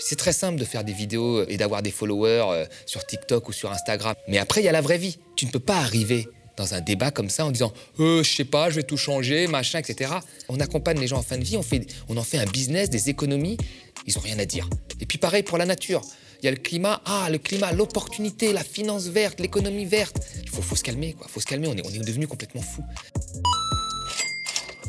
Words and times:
C'est 0.00 0.16
très 0.16 0.32
simple 0.32 0.58
de 0.58 0.64
faire 0.64 0.84
des 0.84 0.92
vidéos 0.92 1.46
et 1.48 1.56
d'avoir 1.56 1.82
des 1.82 1.90
followers 1.90 2.46
euh, 2.50 2.66
sur 2.86 3.04
TikTok 3.04 3.48
ou 3.48 3.52
sur 3.52 3.70
Instagram. 3.70 4.14
Mais 4.28 4.38
après, 4.38 4.60
il 4.60 4.64
y 4.64 4.68
a 4.68 4.72
la 4.72 4.80
vraie 4.80 4.98
vie. 4.98 5.18
Tu 5.36 5.46
ne 5.46 5.50
peux 5.50 5.60
pas 5.60 5.76
arriver 5.76 6.28
dans 6.56 6.74
un 6.74 6.80
débat 6.80 7.10
comme 7.10 7.30
ça 7.30 7.46
en 7.46 7.50
disant 7.50 7.72
euh, 8.00 8.22
je 8.22 8.30
sais 8.30 8.44
pas, 8.44 8.68
je 8.68 8.76
vais 8.76 8.82
tout 8.82 8.96
changer, 8.96 9.46
machin, 9.46 9.78
etc. 9.78 10.12
On 10.48 10.58
accompagne 10.60 10.98
les 10.98 11.06
gens 11.06 11.18
en 11.18 11.22
fin 11.22 11.38
de 11.38 11.44
vie, 11.44 11.56
on, 12.08 12.16
en 12.16 12.22
fait 12.22 12.38
un 12.38 12.46
business, 12.46 12.90
des 12.90 13.08
économies, 13.08 13.56
ils 14.06 14.14
n'ont 14.14 14.20
rien 14.20 14.38
à 14.38 14.44
dire. 14.44 14.68
Et 15.00 15.06
puis 15.06 15.18
pareil 15.18 15.42
pour 15.42 15.58
la 15.58 15.66
nature. 15.66 16.02
Il 16.42 16.44
y 16.44 16.48
a 16.48 16.52
le 16.52 16.56
climat, 16.56 17.00
ah, 17.04 17.28
le 17.30 17.38
climat, 17.38 17.72
l'opportunité, 17.72 18.52
la 18.52 18.62
finance 18.62 19.08
verte, 19.08 19.40
l'économie 19.40 19.86
verte. 19.86 20.20
Il 20.42 20.48
faut, 20.48 20.62
faut 20.62 20.76
se 20.76 20.84
calmer, 20.84 21.14
quoi. 21.14 21.26
faut 21.28 21.40
se 21.40 21.46
calmer, 21.46 21.66
on 21.66 21.76
est, 21.76 21.84
on 21.84 21.90
est 21.90 21.98
devenu 21.98 22.28
complètement 22.28 22.62
fou. 22.62 22.84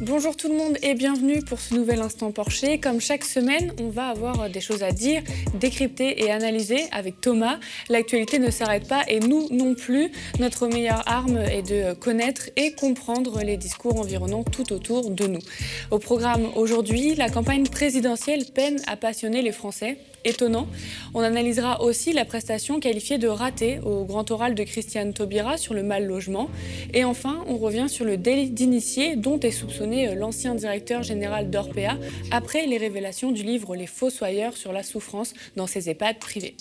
Bonjour 0.02 0.38
tout 0.38 0.48
le 0.48 0.56
monde 0.56 0.78
et 0.82 0.94
bienvenue 0.94 1.42
pour 1.42 1.60
ce 1.60 1.76
nouvel 1.76 2.00
instant 2.00 2.32
Porsche. 2.32 2.80
Comme 2.82 3.02
chaque 3.02 3.26
semaine, 3.26 3.74
on 3.82 3.90
va 3.90 4.08
avoir 4.08 4.50
des 4.50 4.62
choses 4.62 4.82
à 4.82 4.94
dire, 4.94 5.22
décrypter 5.56 6.24
et 6.24 6.32
analyser 6.32 6.86
avec 6.94 7.20
Thomas. 7.20 7.60
L'actualité 7.90 8.40
ne 8.40 8.50
s'arrête 8.50 8.88
pas 8.88 9.04
et 9.10 9.20
nous 9.20 9.50
non 9.52 9.76
plus. 9.76 10.10
Notre 10.40 10.68
meilleure 10.68 11.04
arme 11.06 11.40
est 11.40 11.70
de 11.70 11.94
connaître 11.96 12.50
et 12.56 12.72
comprendre 12.72 13.42
les 13.44 13.58
discours 13.58 14.00
environnants 14.00 14.44
tout 14.44 14.72
autour 14.72 15.10
de 15.10 15.28
nous. 15.28 15.42
Au 15.92 16.00
programme 16.00 16.48
aujourd'hui, 16.56 17.16
la 17.16 17.30
campagne 17.30 17.68
présidentielle 17.68 18.46
peine 18.56 18.80
à 18.88 18.96
passionner 18.96 19.42
les 19.42 19.52
Français 19.52 19.98
étonnant. 20.26 20.68
On 21.14 21.22
analysera 21.22 21.82
aussi 21.82 22.14
la 22.14 22.26
prestation 22.26 22.80
qualifiée 22.80 23.18
de 23.18 23.28
ratée 23.28 23.80
au 23.80 24.06
grand 24.06 24.30
oral 24.32 24.56
de 24.56 24.64
Christiane 24.64 25.14
Taubira 25.14 25.58
sur 25.58 25.74
le 25.74 25.84
mal 25.84 26.06
logement. 26.06 26.50
Et 26.94 27.04
enfin, 27.04 27.44
on 27.48 27.58
revient 27.58 27.88
sur 27.90 28.06
le 28.06 28.18
délit 28.18 28.50
d'initié 28.50 29.16
dont 29.16 29.40
est 29.40 29.52
soupçonné 29.52 30.16
l'ancien 30.16 30.56
directeur 30.56 31.04
général 31.04 31.50
d'Orpea 31.50 31.98
après 32.32 32.66
les 32.66 32.78
révélations 32.78 33.32
du 33.32 33.44
livre 33.44 33.76
Les 33.76 33.88
Fossoyeurs 33.88 34.58
sur 34.58 34.72
la 34.72 34.84
souffrance 34.84 35.34
dans 35.56 35.68
ses 35.68 35.90
EHPAD 35.90 36.20
privés. 36.20 36.56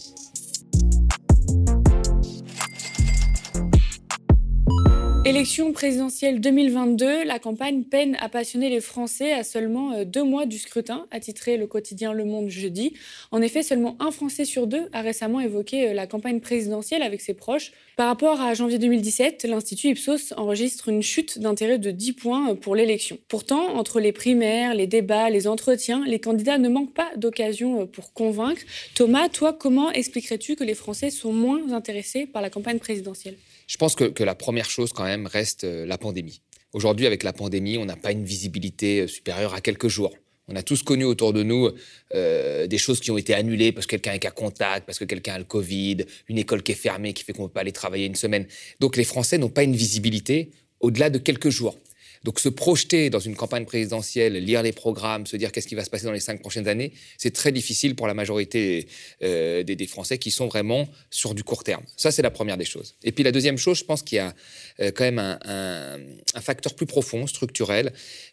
Élection 5.29 5.75
présidentielle 5.75 6.41
2022, 6.41 7.25
la 7.25 7.39
campagne 7.39 7.83
peine 7.83 8.17
à 8.19 8.31
passionner 8.31 8.71
les 8.71 8.81
Français 8.81 9.35
à 9.35 9.45
seulement 9.45 9.93
euh, 9.93 10.05
deux 10.07 10.23
mois 10.23 10.47
du 10.47 10.57
scrutin, 10.57 11.07
a 11.11 11.21
titré 11.21 11.59
le 11.59 11.67
quotidien 11.67 12.15
Le 12.15 12.25
Monde 12.25 12.49
jeudi. 12.49 12.95
En 13.31 13.43
effet, 13.43 13.63
seulement 13.63 13.99
un 14.01 14.11
Français 14.11 14.47
sur 14.47 14.67
deux 14.67 14.89
a 14.95 15.03
récemment 15.03 15.41
évoqué 15.41 15.91
euh, 15.91 15.93
la 15.93 16.07
campagne 16.07 16.41
présidentielle 16.41 17.03
avec 17.03 17.21
ses 17.21 17.35
proches. 17.35 17.73
Par 17.95 18.07
rapport 18.07 18.41
à 18.41 18.55
janvier 18.55 18.79
2017, 18.79 19.45
l'Institut 19.45 19.89
Ipsos 19.89 20.33
enregistre 20.39 20.89
une 20.89 21.03
chute 21.03 21.39
d'intérêt 21.39 21.77
de 21.77 21.91
10 21.91 22.15
points 22.15 22.53
euh, 22.53 22.55
pour 22.55 22.75
l'élection. 22.75 23.19
Pourtant, 23.29 23.77
entre 23.77 24.01
les 24.01 24.13
primaires, 24.13 24.73
les 24.73 24.87
débats, 24.87 25.29
les 25.29 25.47
entretiens, 25.47 26.07
les 26.07 26.21
candidats 26.21 26.57
ne 26.57 26.71
manquent 26.71 26.95
pas 26.95 27.11
d'occasions 27.17 27.87
pour 27.87 28.15
convaincre. 28.15 28.63
Thomas, 28.95 29.29
toi, 29.29 29.53
comment 29.53 29.93
expliquerais-tu 29.93 30.57
que 30.57 30.65
les 30.65 30.75
Français 30.75 31.11
sont 31.11 31.35
moins 31.35 31.75
intéressés 31.75 32.25
par 32.25 32.41
la 32.41 32.49
campagne 32.49 32.79
présidentielle? 32.79 33.37
Je 33.69 33.77
pense 33.77 33.95
que, 33.95 34.25
la 34.25 34.35
première 34.35 34.69
chose 34.69 34.93
quand 34.93 35.05
même 35.05 35.27
reste 35.27 35.65
euh, 35.65 35.87
la 35.87 35.99
pandémie. 35.99 36.41
Aujourd'hui, 36.73 37.07
avec 37.07 37.23
la 37.23 37.33
pandémie, 37.33 37.79
on 37.79 37.85
n'a 37.85 37.97
pas 37.97 38.13
une 38.13 38.25
visibilité 38.25 39.01
euh, 39.03 39.07
supérieure 39.07 39.55
à 39.55 39.61
quelques 39.61 39.89
jours. 39.89 40.15
On 40.49 40.57
a 40.57 40.63
tous 40.63 40.83
connu 40.83 41.05
autour 41.05 41.35
de 41.35 41.43
nous 41.43 41.69
euh, 42.15 42.67
des 42.67 42.79
choses 42.79 43.01
qui 43.01 43.11
ont 43.11 43.19
été 43.19 43.35
annulées 43.35 43.71
parce 43.71 43.87
que 43.87 43.91
quelqu'un 43.91 44.15
est 44.15 44.25
à 44.25 44.31
contact, 44.31 44.87
parce 44.87 44.99
que 44.99 45.05
quelqu'un 45.05 45.35
a 45.35 45.39
le 45.39 45.45
Covid, 45.45 46.07
une 46.29 46.39
école 46.39 46.63
qui 46.63 46.73
est 46.73 46.75
fermée, 46.75 47.13
qui 47.13 47.23
fait 47.23 47.35
qu'on 47.35 47.43
ne 47.43 47.49
peut 47.49 47.53
pas 47.53 47.61
aller 47.61 47.73
travailler 47.73 48.07
une 48.07 48.15
semaine. 48.15 48.47
Donc 48.81 48.97
les 48.97 49.05
Français 49.05 49.37
n'ont 49.37 49.51
pas 49.51 49.63
une 49.63 49.77
visibilité 49.77 50.51
au-delà 50.81 51.11
de 51.11 51.19
quelques 51.19 51.51
jours. 51.51 51.77
Donc 52.25 52.41
se 52.41 52.49
projeter 52.49 53.11
dans 53.11 53.21
une 53.21 53.37
campagne 53.37 53.65
présidentielle, 53.65 54.35
lire 54.35 54.63
les 54.63 54.73
programmes, 54.73 55.27
se 55.27 55.37
dire 55.37 55.53
qu'est-ce 55.53 55.67
qui 55.67 55.75
va 55.75 55.85
se 55.85 55.91
passer 55.91 56.07
dans 56.07 56.13
les 56.13 56.21
cinq 56.21 56.41
prochaines 56.41 56.69
années, 56.69 56.93
c'est 57.17 57.33
très 57.33 57.53
difficile 57.53 57.95
pour 57.95 58.07
la 58.07 58.15
majorité 58.15 58.87
euh, 59.23 59.63
des, 59.63 59.87
Français 59.87 60.19
qui 60.19 60.31
sont 60.31 60.49
vraiment 60.49 60.87
sur 61.11 61.35
du 61.35 61.43
court 61.45 61.65
terme. 61.65 61.83
Ça, 61.97 62.11
c'est 62.11 62.21
la 62.21 62.31
première 62.31 62.59
des 62.59 62.67
choses. 62.67 62.97
Et 63.03 63.13
puis 63.13 63.25
la 63.25 63.33
deuxième 63.33 63.57
chose, 63.57 63.79
je 63.79 63.85
pense 63.85 64.03
qu'il 64.03 64.17
y 64.17 64.19
a 64.19 64.35
euh, 64.81 64.91
quand 64.95 65.05
même 65.05 65.19
un, 65.19 65.99
facteur 66.41 66.75
plus 66.75 66.87
profond, 66.87 67.27
structurel, 67.27 67.93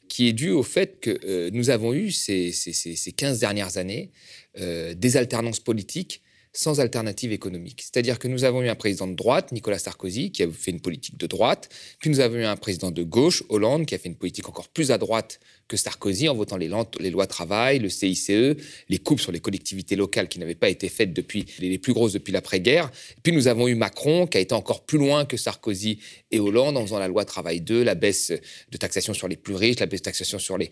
qui 0.10 0.28
est 0.28 0.34
dû 0.34 0.52
au 0.52 0.64
fait 0.64 1.00
que 1.00 1.18
euh, 1.26 1.50
nous 1.54 1.70
avons 1.70 1.94
eu 1.94 2.12
ces, 2.12 2.52
ces, 2.52 2.74
ces 2.74 3.12
15 3.12 3.40
dernières 3.40 3.78
années 3.78 4.12
des 4.58 5.18
alternances 5.18 5.60
politiques 5.60 6.22
sans 6.56 6.80
alternative 6.80 7.32
économique. 7.32 7.82
C'est-à-dire 7.82 8.18
que 8.18 8.28
nous 8.28 8.44
avons 8.44 8.62
eu 8.62 8.70
un 8.70 8.76
président 8.76 9.08
de 9.08 9.14
droite, 9.14 9.52
Nicolas 9.52 9.80
Sarkozy, 9.80 10.32
qui 10.32 10.44
a 10.44 10.50
fait 10.50 10.72
une 10.72 10.80
politique 10.80 11.18
de 11.18 11.28
droite, 11.28 11.70
puis 12.00 12.10
nous 12.10 12.22
avons 12.22 12.38
eu 12.38 12.46
un 12.46 12.56
président 12.56 12.92
de 12.92 13.04
gauche, 13.04 13.44
Hollande, 13.50 13.86
qui 13.86 13.94
a 13.96 13.98
fait 13.98 14.10
une 14.10 14.16
politique 14.16 14.48
encore 14.48 14.70
plus 14.70 14.92
à 14.92 14.98
droite 14.98 15.40
que 15.68 15.78
Sarkozy 15.78 16.30
en 16.30 16.36
votant 16.36 16.58
les, 16.58 16.68
lois 16.68 17.28
travail, 17.28 17.80
le 17.80 17.90
CICE, 17.90 18.56
les 18.90 18.98
coupes 19.00 19.20
sur 19.20 19.32
les 19.32 19.40
collectivités 19.40 19.96
locales 19.96 20.28
qui 20.28 20.40
n'avaient 20.40 20.56
pas 20.56 20.70
été 20.70 20.90
faites 20.90 21.14
depuis 21.14 21.46
les 21.60 21.78
plus 21.78 21.94
grosses 21.94 22.14
depuis 22.14 22.32
l'après-guerre. 22.32 22.92
Puis 23.24 23.34
nous 23.34 23.48
avons 23.48 23.68
eu 23.68 23.76
Macron 23.76 24.28
qui 24.28 24.38
a 24.38 24.42
été 24.42 24.54
encore 24.54 24.86
plus 24.86 24.98
loin 24.98 25.26
que 25.26 25.38
Sarkozy 25.38 26.00
et 26.32 26.40
Hollande 26.40 26.78
en 26.78 26.82
faisant 26.82 27.00
la 27.00 27.08
loi 27.08 27.26
travail 27.26 27.62
2, 27.62 27.84
la 27.84 27.96
baisse 27.96 28.32
de 28.72 28.78
taxation 28.78 29.14
sur 29.14 29.28
les 29.28 29.38
plus 29.38 29.56
riches, 29.56 29.80
la 29.80 29.88
baisse 29.88 30.02
de 30.02 30.06
taxation 30.06 30.38
sur 30.38 30.58
les, 30.58 30.70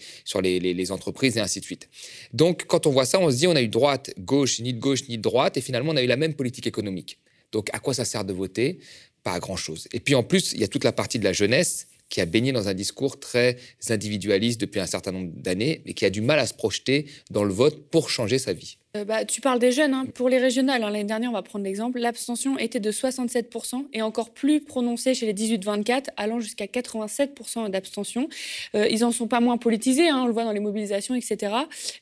les 0.60 0.92
entreprises 0.92 1.38
et 1.38 1.40
ainsi 1.40 1.60
de 1.60 1.66
suite. 1.66 1.90
Donc 2.32 2.66
quand 2.68 2.86
on 2.86 2.92
voit 2.92 3.06
ça, 3.06 3.20
on 3.20 3.32
se 3.32 3.38
dit 3.38 3.48
on 3.48 3.56
a 3.56 3.62
eu 3.62 3.68
droite, 3.68 4.14
gauche, 4.20 4.60
ni 4.60 4.74
de 4.74 4.80
gauche 4.80 5.08
ni 5.10 5.18
de 5.18 5.24
droite, 5.24 5.58
et 5.58 5.62
finalement 5.62 5.92
on 5.94 5.98
a 5.98 6.04
eu 6.04 6.08
la 6.08 6.18
même 6.18 6.36
politique 6.36 6.68
économique. 6.68 7.20
Donc 7.52 7.70
à 7.74 7.80
quoi 7.80 7.94
ça 7.94 8.06
sert 8.06 8.26
de 8.26 8.34
voter? 8.34 8.80
Pas 9.24 9.34
à 9.34 9.40
grand-chose. 9.40 9.88
Et 9.94 10.00
puis 10.00 10.16
en 10.16 10.24
plus, 10.24 10.54
il 10.54 10.60
y 10.60 10.64
a 10.64 10.68
toute 10.68 10.84
la 10.84 10.92
partie 10.92 11.18
de 11.18 11.24
la 11.24 11.34
jeunesse 11.34 11.88
qui 12.14 12.22
a 12.22 12.28
baigné 12.28 12.52
dans 12.52 12.68
un 12.68 12.76
discours 12.76 13.20
très 13.20 13.58
individualiste 13.90 14.62
depuis 14.62 14.80
un 14.80 14.86
certain 14.86 15.12
nombre 15.12 15.32
d'années, 15.36 15.82
mais 15.88 15.96
qui 15.96 16.06
a 16.06 16.12
du 16.12 16.22
mal 16.22 16.38
à 16.38 16.46
se 16.46 16.54
projeter 16.54 17.08
dans 17.32 17.44
le 17.44 17.52
vote 17.52 17.90
pour 17.90 18.12
changer 18.12 18.38
sa 18.38 18.54
vie. 18.54 18.78
Euh, 18.96 19.04
bah, 19.04 19.26
tu 19.26 19.42
parles 19.42 19.58
des 19.58 19.72
jeunes. 19.72 19.96
Hein. 19.96 20.06
Pour 20.14 20.30
les 20.30 20.38
régionales, 20.38 20.84
hein, 20.84 20.92
l'année 20.92 21.06
dernière, 21.06 21.32
on 21.32 21.34
va 21.34 21.42
prendre 21.42 21.66
l'exemple, 21.66 21.98
l'abstention 21.98 22.60
était 22.60 22.80
de 22.80 22.92
67% 22.92 23.88
et 23.94 24.04
encore 24.04 24.30
plus 24.30 24.62
prononcée 24.62 25.16
chez 25.16 25.26
les 25.26 25.34
18-24, 25.34 26.10
allant 26.16 26.40
jusqu'à 26.40 26.66
87% 26.66 27.72
d'abstention. 27.72 28.30
Euh, 28.76 28.88
ils 28.92 29.04
en 29.04 29.12
sont 29.12 29.28
pas 29.28 29.40
moins 29.40 29.58
politisés, 29.58 30.10
hein, 30.10 30.22
on 30.22 30.28
le 30.28 30.34
voit 30.34 30.44
dans 30.44 30.52
les 30.52 30.60
mobilisations, 30.60 31.16
etc., 31.16 31.52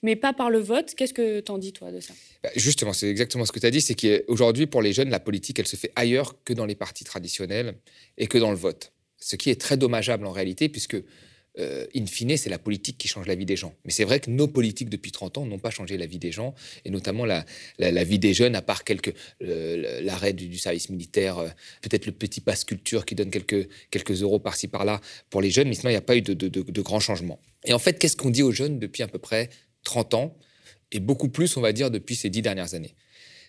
mais 0.04 0.18
pas 0.18 0.34
par 0.34 0.50
le 0.50 0.60
vote. 0.60 0.94
Qu'est-ce 0.94 1.14
que 1.14 1.40
t'en 1.40 1.58
dis, 1.58 1.72
toi, 1.72 1.90
de 1.90 2.02
ça? 2.02 2.14
Bah, 2.44 2.50
Justement, 2.58 2.92
c'est 2.92 3.08
exactement 3.08 3.46
ce 3.46 3.54
que 3.54 3.62
tu 3.62 3.66
as 3.66 3.72
dit, 3.72 3.80
c'est 3.80 3.96
qu'aujourd'hui, 3.96 4.68
pour 4.68 4.82
les 4.82 4.92
jeunes, 4.92 5.10
la 5.10 5.22
politique, 5.22 5.58
elle 5.60 5.68
se 5.68 5.78
fait 5.78 5.94
ailleurs 5.96 6.36
que 6.44 6.52
dans 6.52 6.66
les 6.66 6.76
partis 6.76 7.06
traditionnels 7.06 7.76
et 8.18 8.28
que 8.28 8.38
dans 8.38 8.52
le 8.52 8.58
vote 8.58 8.92
ce 9.22 9.36
qui 9.38 9.50
est 9.50 9.59
très 9.59 9.78
dommageable 9.78 10.26
en 10.26 10.32
réalité, 10.32 10.68
puisque, 10.68 10.98
euh, 11.59 11.86
in 11.96 12.06
fine, 12.06 12.36
c'est 12.38 12.50
la 12.50 12.58
politique 12.58 12.98
qui 12.98 13.08
change 13.08 13.28
la 13.28 13.36
vie 13.36 13.46
des 13.46 13.56
gens. 13.56 13.76
Mais 13.86 13.92
c'est 13.92 14.04
vrai 14.04 14.20
que 14.20 14.30
nos 14.30 14.48
politiques 14.48 14.90
depuis 14.90 15.12
30 15.12 15.38
ans 15.38 15.46
n'ont 15.46 15.59
pas 15.59 15.70
changé 15.70 15.98
la 15.98 16.08
vie 16.08 16.18
des 16.18 16.32
gens, 16.32 16.56
et 16.86 16.90
notamment 16.90 17.26
la, 17.26 17.46
vie 18.04 18.20
des 18.20 18.34
jeunes, 18.34 18.56
à 18.56 18.62
part 18.62 18.84
quelques 18.84 19.14
euh, 19.44 20.02
l'arrêt 20.02 20.34
du, 20.34 20.58
service 20.58 20.90
militaire, 20.90 21.38
euh, 21.38 21.50
peut-être 21.81 22.08
le 22.08 22.12
petit 22.12 22.42
passe 22.42 22.66
culture 22.66 23.06
qui 23.06 23.16
donne 23.16 23.30
quelques, 23.30 23.70
quelques 23.92 24.22
euros 24.24 24.40
par-ci 24.40 24.68
par-là 24.68 25.00
pour 25.30 25.42
les 25.42 25.52
jeunes, 25.52 25.68
mais 25.68 25.76
sinon 25.76 25.90
il 25.90 25.94
n'y 25.94 25.98
a 25.98 26.02
pas 26.02 26.18
eu 26.18 26.22
de, 26.22 26.34
de 26.34 26.81
grands 26.81 27.00
changements. 27.00 27.40
Et 27.66 27.74
en 27.74 27.80
fait, 27.80 28.00
qu'est-ce 28.00 28.18
qu'on 28.18 28.31
dit 28.31 28.44
aux 28.44 28.52
jeunes 28.52 28.80
depuis 28.80 29.04
à 29.04 29.08
peu 29.08 29.20
près 29.20 29.50
30 29.84 30.16
ans, 30.16 30.38
et 30.92 31.00
beaucoup 31.00 31.30
plus, 31.30 31.56
on 31.58 31.62
va 31.62 31.74
dire, 31.74 31.92
depuis 31.92 32.16
ces 32.16 32.30
dix 32.30 32.42
dernières 32.42 32.74
années? 32.74 32.96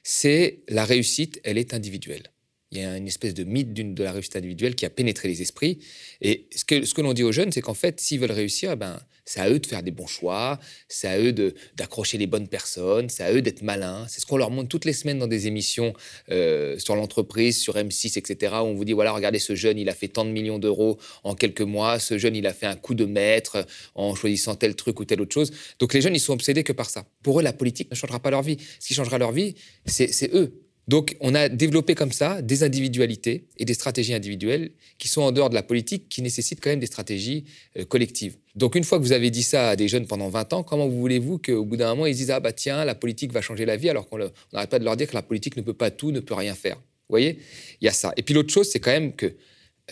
C'est 0.02 0.60
la 0.68 0.84
réussite, 0.84 1.40
elle 1.44 1.58
est 1.58 1.72
individuelle 1.72 2.31
il 2.72 2.80
y 2.80 2.84
a 2.84 2.96
une 2.96 3.06
espèce 3.06 3.34
de 3.34 3.44
mythe 3.44 3.74
de 3.74 4.02
la 4.02 4.12
réussite 4.12 4.34
individuelle 4.34 4.74
qui 4.74 4.86
a 4.86 4.90
pénétré 4.90 5.28
les 5.28 5.42
esprits. 5.42 5.78
Et 6.22 6.46
ce 6.56 6.64
que, 6.64 7.00
l'on 7.02 7.12
dit 7.12 7.22
aux 7.22 7.30
jeunes, 7.30 7.52
c'est 7.52 7.60
qu'en 7.60 7.74
fait, 7.74 8.00
s'ils 8.00 8.18
veulent 8.18 8.32
réussir, 8.32 8.70
eh 8.72 8.76
ben, 8.76 8.98
c'est 9.26 9.40
à 9.40 9.50
eux 9.50 9.58
de 9.58 9.66
faire 9.66 9.82
des 9.82 9.90
bons 9.90 10.06
choix, 10.06 10.58
c'est 10.88 11.06
à 11.06 11.18
eux 11.20 11.32
d'accrocher 11.76 12.16
les 12.16 12.26
bonnes 12.26 12.48
personnes, 12.48 13.10
c'est 13.10 13.22
à 13.22 13.32
eux 13.32 13.42
d'être 13.42 13.60
malins. 13.60 14.06
C'est 14.08 14.20
ce 14.20 14.26
qu'on 14.26 14.38
leur 14.38 14.50
montre 14.50 14.68
toutes 14.68 14.86
les 14.86 14.94
semaines 14.94 15.18
dans 15.18 15.26
des 15.26 15.46
émissions 15.46 15.92
euh, 16.30 16.78
sur 16.78 16.96
l'entreprise, 16.96 17.60
sur 17.60 17.74
M6, 17.74 18.18
etc., 18.18 18.54
où 18.54 18.64
on 18.64 18.74
vous 18.74 18.86
dit, 18.86 18.94
voilà, 18.94 19.12
regardez 19.12 19.38
ce 19.38 19.54
jeune, 19.54 19.78
il 19.78 19.90
a 19.90 19.94
fait 19.94 20.08
tant 20.08 20.24
de 20.24 20.30
millions 20.30 20.58
d'euros 20.58 20.98
en 21.24 21.34
quelques 21.34 21.60
mois, 21.60 21.98
ce 21.98 22.16
jeune, 22.16 22.34
il 22.34 22.46
a 22.46 22.54
fait 22.54 22.66
un 22.66 22.76
coup 22.76 22.94
de 22.94 23.04
maître 23.04 23.66
en 23.94 24.14
choisissant 24.14 24.54
tel 24.54 24.74
truc 24.76 24.98
ou 24.98 25.04
telle 25.04 25.20
autre 25.20 25.34
chose. 25.34 25.52
Donc 25.78 25.92
les 25.92 26.00
jeunes, 26.00 26.14
ils 26.14 26.20
sont 26.20 26.32
obsédés 26.32 26.64
que 26.64 26.72
par 26.72 26.88
ça. 26.88 27.04
Pour 27.22 27.38
eux, 27.38 27.42
la 27.42 27.52
politique 27.52 27.90
ne 27.90 27.96
changera 27.96 28.18
pas 28.18 28.30
leur 28.30 28.42
vie. 28.42 28.56
Ce 28.80 28.88
qui 28.88 28.94
changera 28.94 29.18
leur 29.18 29.32
vie, 29.32 29.56
c'est 29.84 30.34
eux. 30.34 30.62
Donc 30.88 31.16
on 31.20 31.34
a 31.34 31.48
développé 31.48 31.94
comme 31.94 32.12
ça 32.12 32.42
des 32.42 32.64
individualités 32.64 33.46
et 33.56 33.64
des 33.64 33.74
stratégies 33.74 34.14
individuelles 34.14 34.72
qui 34.98 35.08
sont 35.08 35.22
en 35.22 35.32
dehors 35.32 35.48
de 35.48 35.54
la 35.54 35.62
politique, 35.62 36.08
qui 36.08 36.22
nécessitent 36.22 36.60
quand 36.60 36.70
même 36.70 36.80
des 36.80 36.86
stratégies 36.86 37.44
euh, 37.78 37.84
collectives. 37.84 38.36
Donc 38.56 38.74
une 38.74 38.84
fois 38.84 38.98
que 38.98 39.04
vous 39.04 39.12
avez 39.12 39.30
dit 39.30 39.42
ça 39.42 39.70
à 39.70 39.76
des 39.76 39.88
jeunes 39.88 40.06
pendant 40.06 40.28
20 40.28 40.52
ans, 40.52 40.62
comment 40.62 40.88
voulez-vous 40.88 41.38
qu'au 41.38 41.64
bout 41.64 41.76
d'un 41.76 41.90
moment 41.90 42.06
ils 42.06 42.16
disent 42.16 42.30
ah 42.30 42.40
bah 42.40 42.52
tiens 42.52 42.84
la 42.84 42.94
politique 42.94 43.32
va 43.32 43.40
changer 43.40 43.64
la 43.64 43.76
vie 43.76 43.88
alors 43.88 44.08
qu'on 44.08 44.18
n'arrête 44.52 44.70
pas 44.70 44.78
de 44.78 44.84
leur 44.84 44.96
dire 44.96 45.08
que 45.08 45.14
la 45.14 45.22
politique 45.22 45.56
ne 45.56 45.62
peut 45.62 45.74
pas 45.74 45.90
tout, 45.90 46.10
ne 46.10 46.20
peut 46.20 46.34
rien 46.34 46.54
faire? 46.54 46.76
Vous 46.76 47.14
voyez, 47.14 47.38
il 47.80 47.84
y 47.84 47.88
a 47.88 47.92
ça. 47.92 48.12
Et 48.16 48.22
puis 48.22 48.34
l'autre 48.34 48.52
chose 48.52 48.68
c'est 48.68 48.80
quand 48.80 48.90
même 48.90 49.14
que 49.14 49.34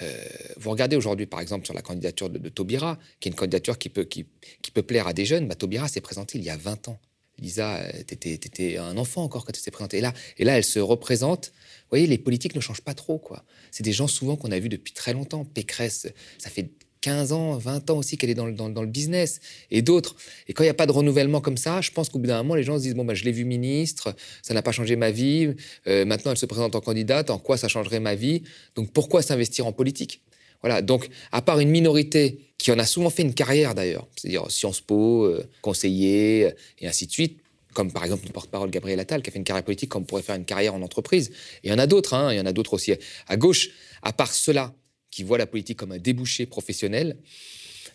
euh, 0.03 0.25
vous 0.57 0.71
regardez 0.71 0.97
aujourd'hui, 0.97 1.27
par 1.27 1.41
exemple, 1.41 1.65
sur 1.65 1.75
la 1.75 1.83
candidature 1.83 2.31
de, 2.31 2.49
Taubira, 2.49 2.99
qui 3.19 3.29
est 3.29 3.33
une 3.33 3.37
candidature 3.37 3.79
qui 3.79 3.89
peut, 3.89 4.05
qui, 4.05 4.25
peut 4.73 4.83
plaire 4.83 5.07
à 5.07 5.13
des 5.13 5.25
jeunes. 5.25 5.49
Bah, 5.49 5.55
Taubira 5.55 5.89
s'est 5.89 6.01
présentée 6.01 6.39
il 6.39 6.45
y 6.45 6.51
a 6.51 6.57
20 6.57 6.89
ans. 6.89 7.01
Lisa, 7.41 7.81
tu 8.07 8.15
étais, 8.29 8.77
un 8.77 8.97
enfant 8.97 9.23
encore 9.23 9.45
quand 9.45 9.53
tu 9.53 9.63
t'es 9.63 9.71
présentée. 9.71 9.99
Et 9.99 10.01
là, 10.01 10.13
et 10.39 10.45
là, 10.45 10.57
elle 10.57 10.65
se 10.65 10.79
représente. 10.79 11.53
Vous 11.55 11.91
voyez, 11.97 12.07
les 12.07 12.19
politiques 12.19 12.55
ne 12.55 12.61
changent 12.61 12.83
pas 12.83 12.95
trop. 12.95 13.19
quoi. 13.19 13.45
C'est 13.71 13.83
des 13.83 13.93
gens 13.93 14.07
souvent 14.07 14.37
qu'on 14.37 14.51
a 14.51 14.59
vus 14.59 14.69
depuis 14.69 14.93
très 14.93 15.13
longtemps. 15.13 15.45
Pécresse, 15.45 16.07
ça 16.39 16.51
fait 16.51 16.71
15 17.01 17.33
ans, 17.33 17.57
20 17.57 17.91
ans 17.91 17.99
aussi 17.99 18.17
qu'elle 18.17 18.31
est 18.31 18.35
dans 18.35 18.47
le, 18.47 18.53
dans, 18.53 18.69
le 18.69 18.87
business, 18.87 19.41
et 19.71 19.83
d'autres. 19.83 20.17
Et 20.49 20.53
quand 20.53 20.63
il 20.63 20.67
n'y 20.67 20.71
a 20.71 20.75
pas 20.75 20.87
de 20.87 20.93
renouvellement 20.93 21.41
comme 21.41 21.57
ça, 21.57 21.81
je 21.81 21.91
pense 21.91 22.09
qu'au 22.09 22.19
bout 22.19 22.27
d'un 22.27 22.39
moment, 22.39 22.55
les 22.55 22.63
gens 22.63 22.77
se 22.77 22.83
disent, 22.83 22.95
bon, 22.95 23.05
bah, 23.05 23.15
je 23.15 23.25
l'ai 23.25 23.33
vue 23.33 23.45
ministre, 23.45 24.15
ça 24.43 24.55
n'a 24.55 24.63
pas 24.63 24.73
changé 24.73 24.97
ma 24.97 25.11
vie, 25.11 25.55
euh, 25.87 26.05
maintenant 26.05 26.33
elle 26.33 26.37
se 26.37 26.47
présente 26.47 26.75
en 26.75 26.81
candidate, 26.81 27.31
en 27.31 27.39
quoi 27.39 27.57
ça 27.57 27.69
changerait 27.69 28.01
ma 28.01 28.15
vie? 28.15 28.43
Donc 28.75 28.93
pourquoi 28.93 29.23
s'investir 29.23 29.67
en 29.67 29.73
politique? 29.73 30.23
Voilà, 30.63 30.83
donc 30.83 31.09
à 31.33 31.43
part 31.43 31.61
une 31.61 31.71
minorité 31.71 32.41
qui 32.59 32.71
en 32.71 32.79
a 32.79 32.85
souvent 32.85 33.11
fait 33.11 33.23
une 33.23 33.35
carrière 33.35 33.75
d'ailleurs, 33.75 34.07
c'est-à-dire 34.17 34.51
Sciences 34.51 34.81
Po, 34.81 35.25
euh, 35.25 35.49
conseiller, 35.63 36.47
euh, 36.47 36.51
et 36.81 36.87
ainsi 36.87 37.07
de 37.07 37.13
suite, 37.13 37.41
comme 37.73 37.93
par 37.93 38.05
exemple 38.05 38.27
le 38.27 38.33
porte-parole 38.33 38.71
Gabriel 38.71 39.01
Attal, 39.01 39.23
qui 39.23 39.31
a 39.31 39.33
fait 39.33 39.39
une 39.39 39.45
carrière 39.45 39.65
politique 39.65 39.89
comme 39.89 40.05
pourrait 40.05 40.23
faire 40.23 40.37
une 40.37 40.45
carrière 40.45 40.75
en 40.75 40.83
entreprise. 40.83 41.31
Et 41.63 41.69
il 41.69 41.71
y 41.71 41.73
en 41.73 41.79
a 41.79 41.87
d'autres, 41.87 42.15
hein, 42.15 42.33
il 42.33 42.37
y 42.37 42.41
en 42.41 42.47
a 42.47 42.53
d'autres 42.53 42.75
aussi 42.75 42.93
à 43.29 43.37
gauche. 43.37 43.71
À 44.03 44.13
part 44.13 44.33
ceux-là 44.33 44.75
qui 45.11 45.23
voient 45.25 45.39
la 45.39 45.47
politique 45.47 45.79
comme 45.79 45.93
un 45.93 45.99
débouché 45.99 46.47
professionnel, 46.47 47.17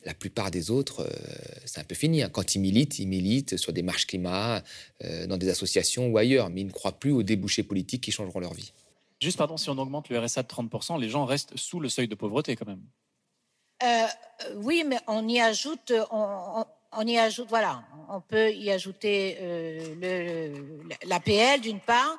la 0.06 0.13
plupart 0.13 0.51
des 0.51 0.69
autres, 0.69 1.01
euh, 1.01 1.09
c'est 1.65 1.79
un 1.79 1.83
peu 1.83 1.95
fini. 1.95 2.21
Hein. 2.21 2.29
Quand 2.29 2.56
ils 2.56 2.59
militent, 2.59 3.00
ils 3.00 3.07
militent 3.07 3.57
sur 3.57 3.73
des 3.73 3.81
marches 3.81 4.06
climat, 4.06 4.63
euh, 5.03 5.25
dans 5.27 5.38
des 5.38 5.50
associations 5.50 6.07
ou 6.07 6.18
ailleurs, 6.18 6.50
mais 6.50 6.61
ils 6.61 6.68
ne 6.68 6.71
croient 6.71 7.00
plus 7.00 7.11
aux 7.11 7.23
débouchés 7.23 7.63
politiques 7.63 8.03
qui 8.03 8.11
changeront 8.11 8.39
leur 8.39 8.53
vie. 8.53 8.71
Juste, 9.21 9.38
pardon, 9.38 9.57
si 9.57 9.69
on 9.69 9.77
augmente 9.77 10.09
le 10.09 10.19
RSA 10.19 10.44
de 10.44 10.47
30%, 10.47 11.00
les 11.00 11.09
gens 11.09 11.25
restent 11.25 11.56
sous 11.57 11.79
le 11.79 11.89
seuil 11.89 12.07
de 12.07 12.15
pauvreté 12.15 12.56
quand 12.56 12.67
même. 12.67 12.83
Euh, 13.83 14.07
oui, 14.56 14.83
mais 14.85 15.00
on 15.07 15.27
y 15.27 15.39
ajoute, 15.39 15.94
on, 16.12 16.65
y 17.06 17.17
ajoute, 17.17 17.47
voilà, 17.50 17.83
on 18.09 18.21
peut 18.21 18.51
y 18.51 18.71
ajouter 18.71 19.38
l'APL 21.06 21.62
d'une 21.62 21.79
part, 21.79 22.17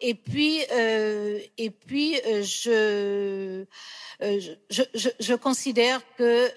et 0.00 0.14
puis, 0.14 0.60
euh, 0.72 1.40
et 1.56 1.70
puis 1.70 2.20
euh, 2.26 2.44
euh, 4.22 4.40
je, 4.68 4.82
je, 4.94 5.08
je, 5.18 5.34
considère 5.34 6.02
que 6.16 6.50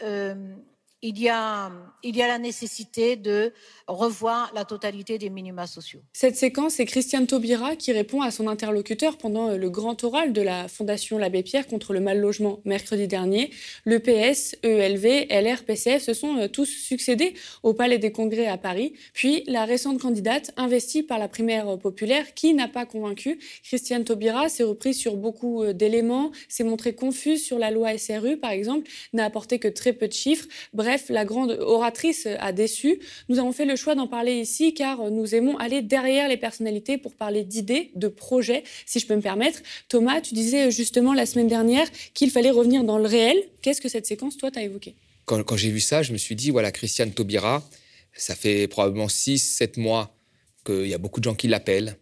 il 1.01 1.17
y, 1.19 1.29
a, 1.29 1.71
la 2.03 2.39
nécessité 2.39 3.15
de 3.15 3.53
revoir 3.87 4.51
la 4.53 4.65
totalité 4.65 5.17
des 5.17 5.29
minima 5.29 5.65
sociaux. 5.65 6.01
Cette 6.11 6.35
séquence, 6.35 6.73
c'est 6.73 6.85
Christiane 6.85 7.25
Taubira 7.25 7.75
qui 7.77 7.93
répond 7.93 8.21
à 8.21 8.31
son 8.31 8.47
interlocuteur 8.47 9.17
pendant 9.17 9.55
le 9.55 9.69
grand 9.69 10.03
oral 10.03 10.33
de 10.33 10.41
la 10.41 10.67
Fondation 10.67 11.17
L'Abbé 11.17 11.43
Pierre 11.43 11.67
contre 11.67 11.93
le 11.93 12.01
mal 12.01 12.19
logement 12.19 12.59
mercredi 12.65 13.07
dernier. 13.07 13.51
Le 13.85 13.99
PS, 13.99 14.57
ELV, 14.63 15.27
LR, 15.29 15.63
PCF 15.63 16.03
se 16.03 16.13
sont 16.13 16.49
tous 16.51 16.65
succédés 16.65 17.33
au 17.63 17.73
Palais 17.73 17.97
des 17.97 18.11
Congrès 18.11 18.47
à 18.47 18.57
Paris. 18.57 18.93
Puis 19.13 19.43
la 19.47 19.63
récente 19.63 19.99
candidate, 19.99 20.51
investie 20.57 21.03
par 21.03 21.17
la 21.17 21.29
primaire 21.29 21.77
populaire, 21.79 22.33
qui 22.33 22.53
n'a 22.53 22.67
pas 22.67 22.85
convaincu. 22.85 23.39
Christiane 23.63 24.03
Taubira 24.03 24.49
s'est 24.49 24.63
reprise 24.63 24.97
sur 24.97 25.15
beaucoup 25.15 25.63
d'éléments, 25.73 26.31
s'est 26.49 26.65
montrée 26.65 26.93
confuse 26.93 27.43
sur 27.43 27.57
la 27.57 27.71
loi 27.71 27.97
SRU, 27.97 28.37
par 28.37 28.51
exemple, 28.51 28.89
n'a 29.13 29.23
apporté 29.25 29.59
que 29.59 29.67
très 29.69 29.93
peu 29.93 30.07
de 30.07 30.13
chiffres. 30.13 30.47
Bref, 30.73 30.88
Bref, 30.89 31.09
la 31.09 31.23
grande 31.23 31.51
oratrice 31.51 32.27
a 32.39 32.51
déçu. 32.51 32.99
Nous 33.29 33.37
avons 33.37 33.51
fait 33.51 33.65
le 33.65 33.75
choix 33.75 33.93
d'en 33.93 34.07
parler 34.07 34.41
ici 34.41 34.73
car 34.73 35.11
nous 35.11 35.35
aimons 35.35 35.55
aller 35.57 35.83
derrière 35.83 36.27
les 36.27 36.35
personnalités 36.35 36.97
pour 36.97 37.13
parler 37.13 37.43
d'idées, 37.43 37.91
de 37.93 38.07
projets, 38.07 38.63
si 38.87 38.99
je 38.99 39.05
peux 39.05 39.15
me 39.15 39.21
permettre. 39.21 39.59
Thomas, 39.87 40.19
tu 40.19 40.33
disais 40.33 40.71
justement 40.71 41.13
la 41.13 41.27
semaine 41.27 41.47
dernière 41.47 41.87
qu'il 42.15 42.31
fallait 42.31 42.49
revenir 42.49 42.83
dans 42.83 42.97
le 42.97 43.05
réel. 43.05 43.37
Qu'est-ce 43.61 43.81
que 43.81 43.87
cette 43.87 44.07
séquence, 44.07 44.35
toi, 44.35 44.49
t'as 44.49 44.63
évoqué? 44.63 44.95
Quand, 45.25 45.43
quand 45.43 45.57
j'ai 45.57 45.69
vu 45.69 45.79
ça, 45.79 46.01
je 46.01 46.11
me 46.11 46.17
suis 46.17 46.35
dit, 46.35 46.49
voilà, 46.49 46.71
Christiane 46.71 47.11
Taubira, 47.11 47.63
ça 48.13 48.33
fait 48.33 48.67
probablement 48.67 49.05
6-7 49.05 49.79
mois 49.79 50.17
qu'il 50.65 50.87
y 50.87 50.95
a 50.95 50.97
beaucoup 50.97 51.19
de 51.19 51.25
gens 51.25 51.35
qui 51.35 51.47
l'appellent, 51.47 51.97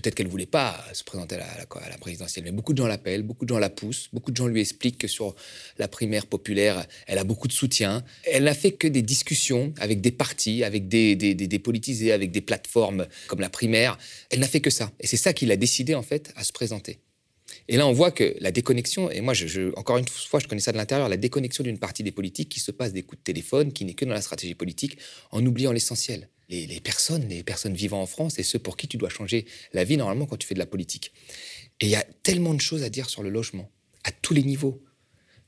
Peut-être 0.00 0.14
qu'elle 0.14 0.26
ne 0.26 0.30
voulait 0.30 0.46
pas 0.46 0.82
se 0.94 1.04
présenter 1.04 1.36
à 1.36 1.58
la, 1.58 1.98
présidentielle, 1.98 2.44
mais 2.46 2.52
beaucoup 2.52 2.72
de 2.72 2.78
gens 2.78 2.86
l'appellent, 2.86 3.22
beaucoup 3.22 3.44
de 3.44 3.50
gens 3.50 3.58
la 3.58 3.68
poussent, 3.68 4.08
beaucoup 4.14 4.30
de 4.30 4.36
gens 4.36 4.46
lui 4.46 4.60
expliquent 4.60 4.96
que 4.96 5.08
sur 5.08 5.34
la 5.78 5.88
primaire 5.88 6.26
populaire, 6.26 6.86
elle 7.06 7.18
a 7.18 7.24
beaucoup 7.24 7.48
de 7.48 7.52
soutien. 7.52 8.02
Elle 8.24 8.44
n'a 8.44 8.54
fait 8.54 8.72
que 8.72 8.88
des 8.88 9.02
discussions 9.02 9.74
avec 9.78 10.00
des 10.00 10.10
partis, 10.10 10.64
avec 10.64 10.88
des, 10.88 11.16
des, 11.16 11.58
politisés, 11.58 12.12
avec 12.12 12.30
des 12.30 12.40
plateformes 12.40 13.06
comme 13.26 13.40
la 13.40 13.50
primaire. 13.50 13.98
Elle 14.30 14.40
n'a 14.40 14.48
fait 14.48 14.60
que 14.60 14.70
ça. 14.70 14.90
Et 15.00 15.06
c'est 15.06 15.18
ça 15.18 15.34
qui 15.34 15.44
l'a 15.44 15.56
décidé, 15.56 15.94
en 15.94 16.02
fait, 16.02 16.32
à 16.34 16.44
se 16.44 16.52
présenter. 16.52 17.00
Et 17.68 17.76
là, 17.76 17.86
on 17.86 17.92
voit 17.92 18.10
que 18.10 18.36
la 18.40 18.52
déconnexion, 18.52 19.10
et 19.10 19.20
moi, 19.20 19.34
je, 19.34 19.76
encore 19.76 19.98
une 19.98 20.08
fois, 20.08 20.40
je 20.40 20.46
connais 20.46 20.62
ça 20.62 20.72
de 20.72 20.78
l'intérieur, 20.78 21.10
la 21.10 21.18
déconnexion 21.18 21.62
d'une 21.62 21.78
partie 21.78 22.02
des 22.02 22.12
politiques 22.12 22.48
qui 22.48 22.60
se 22.60 22.70
passe 22.70 22.94
des 22.94 23.02
coups 23.02 23.20
de 23.20 23.24
téléphone, 23.24 23.72
qui 23.72 23.84
n'est 23.84 23.94
que 23.94 24.06
dans 24.06 24.14
la 24.14 24.22
stratégie 24.22 24.54
politique, 24.54 24.96
en 25.30 25.44
oubliant 25.44 25.72
l'essentiel 25.72 26.28
les, 26.50 26.80
personnes, 26.80 27.28
les 27.28 27.42
personnes 27.42 27.74
vivant 27.74 28.02
en 28.02 28.06
France 28.06 28.38
et 28.38 28.42
ceux 28.42 28.58
pour 28.58 28.76
qui 28.76 28.88
tu 28.88 28.96
dois 28.96 29.08
changer 29.08 29.46
la 29.72 29.84
vie 29.84 29.96
normalement 29.96 30.26
quand 30.26 30.36
tu 30.36 30.46
fais 30.46 30.54
de 30.54 30.58
la 30.58 30.66
politique. 30.66 31.12
Et 31.80 31.86
il 31.86 31.90
y 31.90 31.96
a 31.96 32.04
tellement 32.22 32.54
de 32.54 32.60
choses 32.60 32.82
à 32.82 32.90
dire 32.90 33.08
sur 33.08 33.22
le 33.22 33.30
logement, 33.30 33.70
à 34.04 34.10
tous 34.10 34.34
les 34.34 34.42
niveaux. 34.42 34.82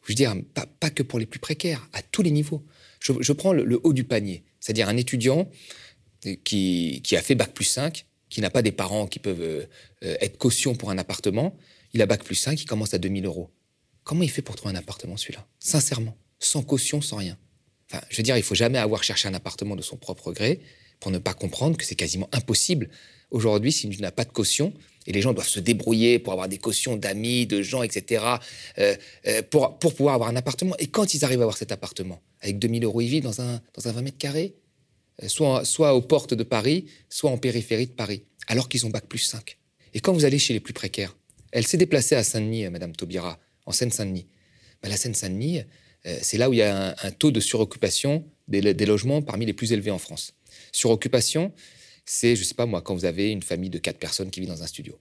Je 0.02 0.08
veux 0.08 0.14
dire, 0.14 0.34
pas, 0.54 0.90
que 0.90 1.02
pour 1.02 1.18
les 1.18 1.26
plus 1.26 1.40
précaires, 1.40 1.88
à 1.92 2.02
tous 2.02 2.22
les 2.22 2.30
niveaux. 2.30 2.64
Je, 3.00 3.32
prends 3.32 3.52
le, 3.52 3.80
haut 3.82 3.92
du 3.92 4.04
panier, 4.04 4.44
c'est-à-dire 4.60 4.88
un 4.88 4.96
étudiant 4.96 5.50
qui, 6.44 7.02
a 7.12 7.22
fait 7.22 7.34
Bac 7.34 7.52
plus 7.52 7.64
5, 7.64 8.06
qui 8.28 8.40
n'a 8.40 8.50
pas 8.50 8.62
des 8.62 8.72
parents 8.72 9.06
qui 9.06 9.18
peuvent 9.18 9.42
euh, 9.42 9.66
être 10.00 10.38
caution 10.38 10.74
pour 10.74 10.90
un 10.90 10.98
appartement. 10.98 11.56
Il 11.92 12.02
a 12.02 12.06
Bac 12.06 12.24
plus 12.24 12.36
5, 12.36 12.60
il 12.60 12.64
commence 12.64 12.94
à 12.94 12.98
2000 12.98 13.26
euros. 13.26 13.50
Comment 14.04 14.22
il 14.22 14.30
fait 14.30 14.42
pour 14.42 14.56
trouver 14.56 14.74
un 14.74 14.78
appartement, 14.78 15.16
celui-là? 15.16 15.46
Sincèrement, 15.58 16.16
sans 16.38 16.62
caution, 16.62 17.00
sans 17.00 17.16
rien. 17.16 17.36
Enfin, 17.90 18.02
je 18.08 18.16
veux 18.16 18.22
dire, 18.22 18.36
il 18.36 18.42
faut 18.42 18.54
jamais 18.54 18.78
avoir 18.78 19.04
cherché 19.04 19.28
un 19.28 19.34
appartement 19.34 19.76
de 19.76 19.82
son 19.82 19.96
propre 19.96 20.32
gré 20.32 20.60
pour 21.02 21.10
ne 21.10 21.18
pas 21.18 21.34
comprendre 21.34 21.76
que 21.76 21.84
c'est 21.84 21.96
quasiment 21.96 22.28
impossible 22.30 22.88
aujourd'hui 23.32 23.72
si 23.72 23.88
tu 23.90 24.00
n'as 24.00 24.12
pas 24.12 24.24
de 24.24 24.30
caution. 24.30 24.72
Et 25.08 25.12
les 25.12 25.20
gens 25.20 25.32
doivent 25.32 25.48
se 25.48 25.58
débrouiller 25.58 26.20
pour 26.20 26.32
avoir 26.32 26.48
des 26.48 26.58
cautions 26.58 26.96
d'amis, 26.96 27.44
de 27.44 27.60
gens, 27.60 27.82
etc., 27.82 28.24
euh, 28.78 28.94
euh, 29.26 29.42
pour, 29.50 29.80
pour 29.80 29.94
pouvoir 29.94 30.14
avoir 30.14 30.30
un 30.30 30.36
appartement. 30.36 30.76
Et 30.78 30.86
quand 30.86 31.12
ils 31.12 31.24
arrivent 31.24 31.40
à 31.40 31.42
avoir 31.42 31.56
cet 31.56 31.72
appartement, 31.72 32.22
avec 32.40 32.60
2000 32.60 32.84
euros, 32.84 33.00
ils 33.00 33.08
vivent 33.08 33.24
dans 33.24 33.40
un, 33.40 33.60
dans 33.74 33.88
un 33.88 33.92
20 33.92 34.02
mètres 34.02 34.18
carrés, 34.18 34.54
euh, 35.24 35.28
soit, 35.28 35.64
soit 35.64 35.92
aux 35.92 36.02
portes 36.02 36.34
de 36.34 36.44
Paris, 36.44 36.86
soit 37.08 37.32
en 37.32 37.36
périphérie 37.36 37.88
de 37.88 37.92
Paris, 37.92 38.22
alors 38.46 38.68
qu'ils 38.68 38.86
ont 38.86 38.90
bac 38.90 39.06
plus 39.06 39.18
5. 39.18 39.58
Et 39.94 39.98
quand 39.98 40.12
vous 40.12 40.24
allez 40.24 40.38
chez 40.38 40.54
les 40.54 40.60
plus 40.60 40.72
précaires, 40.72 41.16
elle 41.50 41.66
s'est 41.66 41.78
déplacée 41.78 42.14
à 42.14 42.22
Saint-Denis, 42.22 42.70
Madame 42.70 42.94
Taubira, 42.94 43.40
en 43.66 43.72
Seine-Saint-Denis. 43.72 44.28
Ben, 44.80 44.88
la 44.88 44.96
Seine-Saint-Denis, 44.96 45.62
c'est 46.04 46.38
là 46.38 46.48
où 46.48 46.52
il 46.52 46.60
y 46.60 46.62
a 46.62 46.94
un, 47.02 47.10
taux 47.10 47.32
de 47.32 47.40
suroccupation 47.40 48.24
des 48.48 48.86
logements 48.86 49.20
parmi 49.20 49.46
les 49.46 49.52
plus 49.52 49.72
élevés 49.72 49.90
en 49.90 49.98
France. 49.98 50.34
Sur 50.72 50.90
occupation, 50.90 51.52
c'est, 52.04 52.34
je 52.34 52.44
sais 52.44 52.54
pas 52.54 52.66
moi, 52.66 52.82
quand 52.82 52.94
vous 52.94 53.04
avez 53.04 53.30
une 53.30 53.42
famille 53.42 53.70
de 53.70 53.78
quatre 53.78 53.98
personnes 53.98 54.30
qui 54.30 54.40
vit 54.40 54.46
dans 54.46 54.62
un 54.62 54.66
studio. 54.66 54.98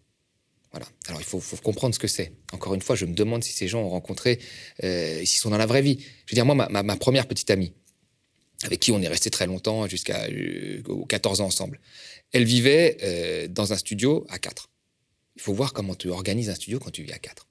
Voilà. 0.71 0.85
Alors 1.07 1.19
il 1.19 1.25
faut, 1.25 1.41
comprendre 1.63 1.93
ce 1.93 1.99
que 1.99 2.07
c'est. 2.07 2.31
Encore 2.53 2.73
une 2.73 2.81
fois, 2.81 2.95
je 2.95 3.05
me 3.05 3.13
demande 3.13 3.43
si 3.43 3.51
ces 3.51 3.67
gens 3.67 3.81
ont 3.81 3.89
rencontré, 3.89 4.39
euh, 4.83 5.19
s'ils 5.19 5.39
sont 5.39 5.49
dans 5.49 5.57
la 5.57 5.65
vraie 5.65 5.81
vie. 5.81 5.97
Je 6.25 6.31
veux 6.31 6.35
dire, 6.35 6.45
moi, 6.45 6.55
ma, 6.55 6.95
première 6.95 7.27
petite 7.27 7.51
amie, 7.51 7.73
avec 8.63 8.79
qui 8.79 8.91
on 8.91 9.01
est 9.01 9.07
resté 9.07 9.29
très 9.29 9.47
longtemps, 9.47 9.87
jusqu'à 9.87 10.27
14 11.09 11.39
euh, 11.39 11.43
ans 11.43 11.47
ensemble, 11.47 11.79
elle 12.31 12.45
vivait 12.45 12.97
euh, 13.03 13.47
dans 13.47 13.73
un 13.73 13.77
studio 13.77 14.25
à 14.29 14.39
quatre. 14.39 14.69
Il 15.35 15.41
faut 15.41 15.53
voir 15.53 15.73
comment 15.73 15.95
tu 15.95 16.09
organises 16.09 16.49
un 16.49 16.55
studio 16.55 16.79
quand 16.79 16.91
tu 16.91 17.03
vis 17.03 17.13
à 17.13 17.19
quatre. 17.19 17.47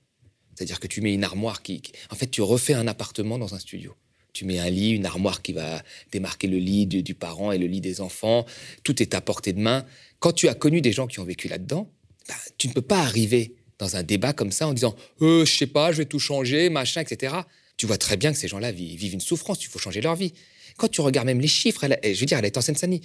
C'est-à-dire 0.55 0.81
que 0.81 0.87
tu 0.87 1.01
mets 1.01 1.13
une 1.13 1.25
armoire 1.25 1.63
qui... 1.63 1.83
En 2.11 2.15
fait, 2.15 2.31
tu 2.31 2.43
refais 2.43 2.75
un 2.75 2.87
appartement 2.87 3.39
dans 3.39 3.55
un 3.55 3.59
studio. 3.59 3.95
Tu 4.33 4.45
mets 4.45 4.59
un 4.59 4.71
lit, 4.71 4.91
une 4.91 5.07
armoire 5.07 5.43
qui 5.43 5.53
va 5.53 5.83
démarquer 6.13 6.47
le 6.47 6.59
lit 6.59 6.87
du, 6.87 7.15
parent 7.15 7.53
et 7.53 7.59
le 7.59 7.67
lit 7.67 7.81
des 7.81 8.01
enfants. 8.01 8.47
Tout 8.85 9.03
est 9.03 9.15
à 9.15 9.21
portée 9.21 9.53
de 9.53 9.61
main. 9.61 9.85
Quand 10.19 10.33
tu 10.33 10.49
as 10.49 10.55
connu 10.55 10.81
des 10.81 10.93
gens 10.93 11.07
qui 11.07 11.21
ont 11.21 11.25
vécu 11.25 11.49
là-dedans, 11.49 11.91
bah, 12.29 12.35
tu 12.59 12.69
ne 12.69 12.73
peux 12.73 12.83
pas 12.83 13.01
arriver 13.01 13.55
dans 13.79 13.97
un 13.97 14.03
débat 14.03 14.33
comme 14.33 14.53
ça 14.53 14.69
en 14.69 14.75
disant 14.75 14.95
euh, 15.23 15.45
je 15.45 15.57
sais 15.57 15.67
pas, 15.67 15.93
je 15.93 15.99
vais 15.99 16.05
tout 16.05 16.19
changer, 16.19 16.69
machin, 16.69 17.01
etc. 17.01 17.35
Tu 17.77 17.87
vois 17.87 17.97
très 17.97 18.17
bien 18.17 18.33
que 18.33 18.39
ces 18.39 18.49
gens-là 18.49 18.73
vivent 18.73 19.15
une 19.15 19.21
souffrance, 19.21 19.63
il 19.63 19.69
faut 19.69 19.79
changer 19.79 20.01
leur 20.01 20.15
vie. 20.15 20.35
Quand 20.77 20.89
tu 20.89 21.01
regardes 21.01 21.27
même 21.27 21.41
les 21.41 21.49
chiffres, 21.49 21.87
je 22.03 22.21
veux 22.21 22.27
dire, 22.27 22.39
elle 22.39 22.45
est 22.45 22.57
en 22.57 22.61
Seine-Saint-Denis. 22.61 23.01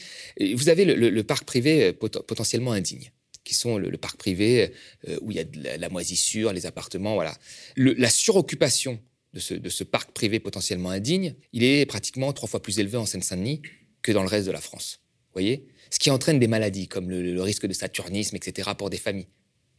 Vous 0.53 0.70
avez 0.70 0.86
le, 0.86 1.24
parc 1.24 1.46
privé 1.46 1.86
euh, 1.86 1.94
potentiellement 1.94 2.74
indigne, 2.74 3.12
qui 3.44 3.55
sont 3.55 3.77
le, 3.77 3.98
parc 3.98 4.17
privé 4.17 4.72
euh, 5.08 5.17
où 5.22 5.32
il 5.32 5.38
y 5.38 5.39
a 5.39 5.77
la, 5.77 5.89
moisissure, 5.89 6.53
les 6.53 6.65
appartements, 6.65 7.15
voilà. 7.15 7.34
la 7.77 8.10
suroccupation 8.10 9.00
de 9.35 9.69
ce, 9.69 9.83
parc 9.83 10.11
privé 10.11 10.39
potentiellement 10.39 10.89
indigne, 10.89 11.35
il 11.51 11.63
est 11.63 11.85
pratiquement 11.85 12.31
trois 12.31 12.47
fois 12.47 12.61
plus 12.61 12.79
élevé 12.79 12.97
en 12.97 13.05
Seine-Saint-Denis 13.05 13.61
que 14.01 14.13
dans 14.13 14.21
le 14.21 14.29
reste 14.29 14.47
de 14.47 14.51
la 14.51 14.61
France. 14.61 15.01
voyez? 15.33 15.67
Ce 15.89 15.99
qui 15.99 16.09
entraîne 16.09 16.39
des 16.39 16.47
maladies 16.47 16.87
comme 16.87 17.09
le, 17.09 17.41
risque 17.41 17.67
de 17.67 17.73
saturnisme, 17.73 18.35
etc., 18.37 18.69
pour 18.77 18.89
des 18.89 18.97
familles. 18.97 19.27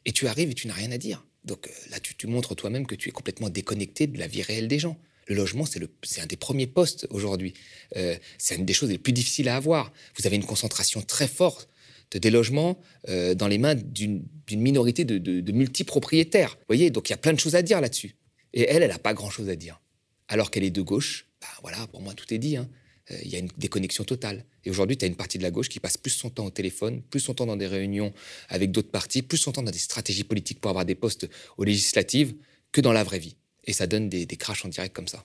Et 0.04 0.12
tu 0.12 0.28
arrives 0.28 0.50
et 0.50 0.54
tu 0.54 0.68
n'as 0.68 0.74
rien 0.74 0.92
à 0.92 0.98
dire. 0.98 1.26
Donc 1.44 1.66
euh, 1.66 1.70
là, 1.90 1.98
tu, 2.00 2.26
montres 2.26 2.54
toi-même 2.54 2.86
que 2.86 2.94
tu 2.94 3.08
es 3.08 3.12
complètement 3.12 3.48
déconnecté 3.48 4.06
de 4.06 4.18
la 4.18 4.26
vie 4.26 4.42
réelle 4.42 4.68
des 4.68 4.78
gens. 4.78 4.98
Le 5.26 5.34
logement, 5.34 5.64
c'est 5.64 6.20
un 6.20 6.26
des 6.26 6.36
premiers 6.36 6.66
postes 6.66 7.06
aujourd'hui. 7.10 7.54
Euh, 7.96 8.16
c'est 8.38 8.56
une 8.56 8.66
des 8.66 8.74
choses 8.74 8.90
les 8.90 8.98
plus 8.98 9.12
difficiles 9.12 9.48
à 9.48 9.56
avoir. 9.56 9.92
Vous 10.18 10.26
avez 10.26 10.36
une 10.36 10.44
concentration 10.44 11.00
très 11.02 11.26
forte 11.26 11.68
de 12.12 12.18
des 12.18 12.30
logements 12.30 12.78
euh, 13.08 13.34
dans 13.34 13.48
les 13.48 13.58
mains 13.58 13.74
d'une 13.74 14.22
minorité 14.52 15.04
de, 15.04 15.18
de, 15.18 15.40
de 15.40 15.52
multipropriétaires. 15.52 16.56
Vous 16.60 16.66
voyez, 16.68 16.90
donc 16.90 17.08
il 17.08 17.12
y 17.12 17.14
a 17.14 17.18
plein 17.18 17.32
de 17.32 17.40
choses 17.40 17.56
à 17.56 17.62
dire 17.62 17.80
là-dessus. 17.80 18.14
Et 18.56 18.62
elle, 18.68 18.82
elle 18.82 18.90
n'a 18.90 18.98
pas 18.98 19.14
grand-chose 19.14 19.48
à 19.50 19.54
dire. 19.54 19.80
Alors 20.28 20.50
qu'elle 20.50 20.64
est 20.64 20.70
de 20.70 20.82
gauche, 20.82 21.26
bah 21.40 21.46
voilà, 21.60 21.86
pour 21.86 22.00
moi, 22.00 22.14
tout 22.14 22.32
est 22.34 22.38
dit. 22.38 22.56
Hein. 22.56 22.68
Euh, 23.10 23.18
il 23.22 23.30
y 23.30 23.36
a 23.36 23.38
une 23.38 23.50
déconnexion 23.58 24.02
totale. 24.02 24.44
Et 24.64 24.70
aujourd'hui, 24.70 24.96
tu 24.96 25.04
as 25.04 25.08
une 25.08 25.14
partie 25.14 25.36
de 25.38 25.42
la 25.42 25.50
gauche 25.50 25.68
qui 25.68 25.78
passe 25.78 25.98
plus 25.98 26.10
son 26.10 26.30
temps 26.30 26.46
au 26.46 26.50
téléphone, 26.50 27.02
plus 27.02 27.20
son 27.20 27.34
temps 27.34 27.46
dans 27.46 27.56
des 27.56 27.66
réunions 27.66 28.12
avec 28.48 28.72
d'autres 28.72 28.90
partis, 28.90 29.22
plus 29.22 29.36
son 29.36 29.52
temps 29.52 29.62
dans 29.62 29.70
des 29.70 29.78
stratégies 29.78 30.24
politiques 30.24 30.60
pour 30.60 30.70
avoir 30.70 30.86
des 30.86 30.94
postes 30.94 31.28
aux 31.58 31.64
législatives 31.64 32.34
que 32.72 32.80
dans 32.80 32.92
la 32.92 33.04
vraie 33.04 33.18
vie. 33.18 33.36
Et 33.64 33.74
ça 33.74 33.86
donne 33.86 34.08
des, 34.08 34.24
des 34.24 34.36
crashs 34.36 34.64
en 34.64 34.68
direct 34.68 34.96
comme 34.96 35.06
ça. 35.06 35.24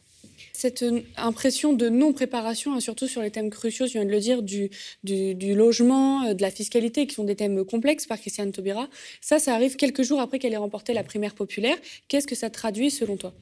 Cette 0.54 0.86
impression 1.18 1.74
de 1.74 1.90
non-préparation, 1.90 2.74
hein, 2.74 2.80
surtout 2.80 3.08
sur 3.08 3.22
les 3.22 3.32
thèmes 3.32 3.50
cruciaux, 3.50 3.88
je 3.88 3.94
viens 3.94 4.06
de 4.06 4.10
le 4.10 4.20
dire, 4.20 4.42
du, 4.42 4.70
du, 5.04 5.56
logement, 5.56 6.24
euh, 6.24 6.34
de 6.34 6.42
la 6.42 6.52
fiscalité, 6.52 7.08
qui 7.08 7.16
sont 7.16 7.24
des 7.24 7.36
thèmes 7.36 7.64
complexes 7.66 8.06
par 8.06 8.20
Christiane 8.20 8.52
Taubira, 8.52 8.88
ça, 9.22 9.40
ça 9.40 9.54
arrive 9.54 9.76
quelques 9.76 10.04
jours 10.04 10.20
après 10.20 10.40
qu'elle 10.40 10.54
ait 10.54 10.58
remporté 10.58 10.94
la 10.94 11.04
primaire 11.04 11.36
populaire. 11.36 11.78
Qu'est-ce 12.08 12.28
que 12.28 12.36
ça 12.36 12.50
traduit 12.50 12.92
selon 12.92 13.18
toi? 13.18 13.34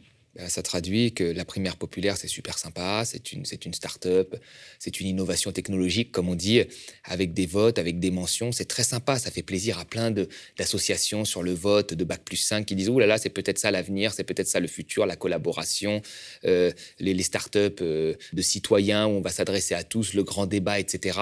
Ça 0.47 0.63
traduit 0.63 1.13
que 1.13 1.23
la 1.23 1.45
primaire 1.45 1.75
populaire, 1.75 2.17
c'est 2.17 2.27
super 2.27 2.57
sympa, 2.57 3.03
c'est 3.05 3.31
une, 3.31 3.45
c'est 3.45 3.65
une 3.65 3.73
start-up, 3.73 4.35
c'est 4.77 4.99
une 4.99 5.07
innovation 5.07 5.51
technologique, 5.51 6.11
comme 6.11 6.29
on 6.29 6.35
dit, 6.35 6.61
avec 7.03 7.33
des 7.33 7.45
votes, 7.45 7.77
avec 7.77 7.99
des 7.99 8.11
mentions. 8.11 8.51
C'est 8.51 8.65
très 8.65 8.83
sympa, 8.83 9.19
ça 9.19 9.31
fait 9.31 9.43
plaisir 9.43 9.79
à 9.79 9.85
plein 9.85 10.11
d'associations 10.57 11.25
sur 11.25 11.43
le 11.43 11.53
vote 11.53 11.93
de 11.93 12.03
Bac 12.03 12.23
plus 12.23 12.37
5 12.37 12.65
qui 12.65 12.75
disent, 12.75 12.89
ouh 12.89 12.99
là 12.99 13.07
là, 13.07 13.17
c'est 13.17 13.29
peut-être 13.29 13.59
ça 13.59 13.71
l'avenir, 13.71 14.13
c'est 14.13 14.23
peut-être 14.23 14.47
ça 14.47 14.59
le 14.59 14.67
futur, 14.67 15.05
la 15.05 15.15
collaboration, 15.15 16.01
euh, 16.45 16.71
les, 16.99 17.13
les 17.13 17.23
start-up 17.23 17.79
euh, 17.81 18.15
de 18.33 18.41
citoyens 18.41 19.07
où 19.07 19.11
on 19.11 19.21
va 19.21 19.31
s'adresser 19.31 19.75
à 19.75 19.83
tous, 19.83 20.13
le 20.13 20.23
grand 20.23 20.45
débat, 20.45 20.79
etc. 20.79 21.19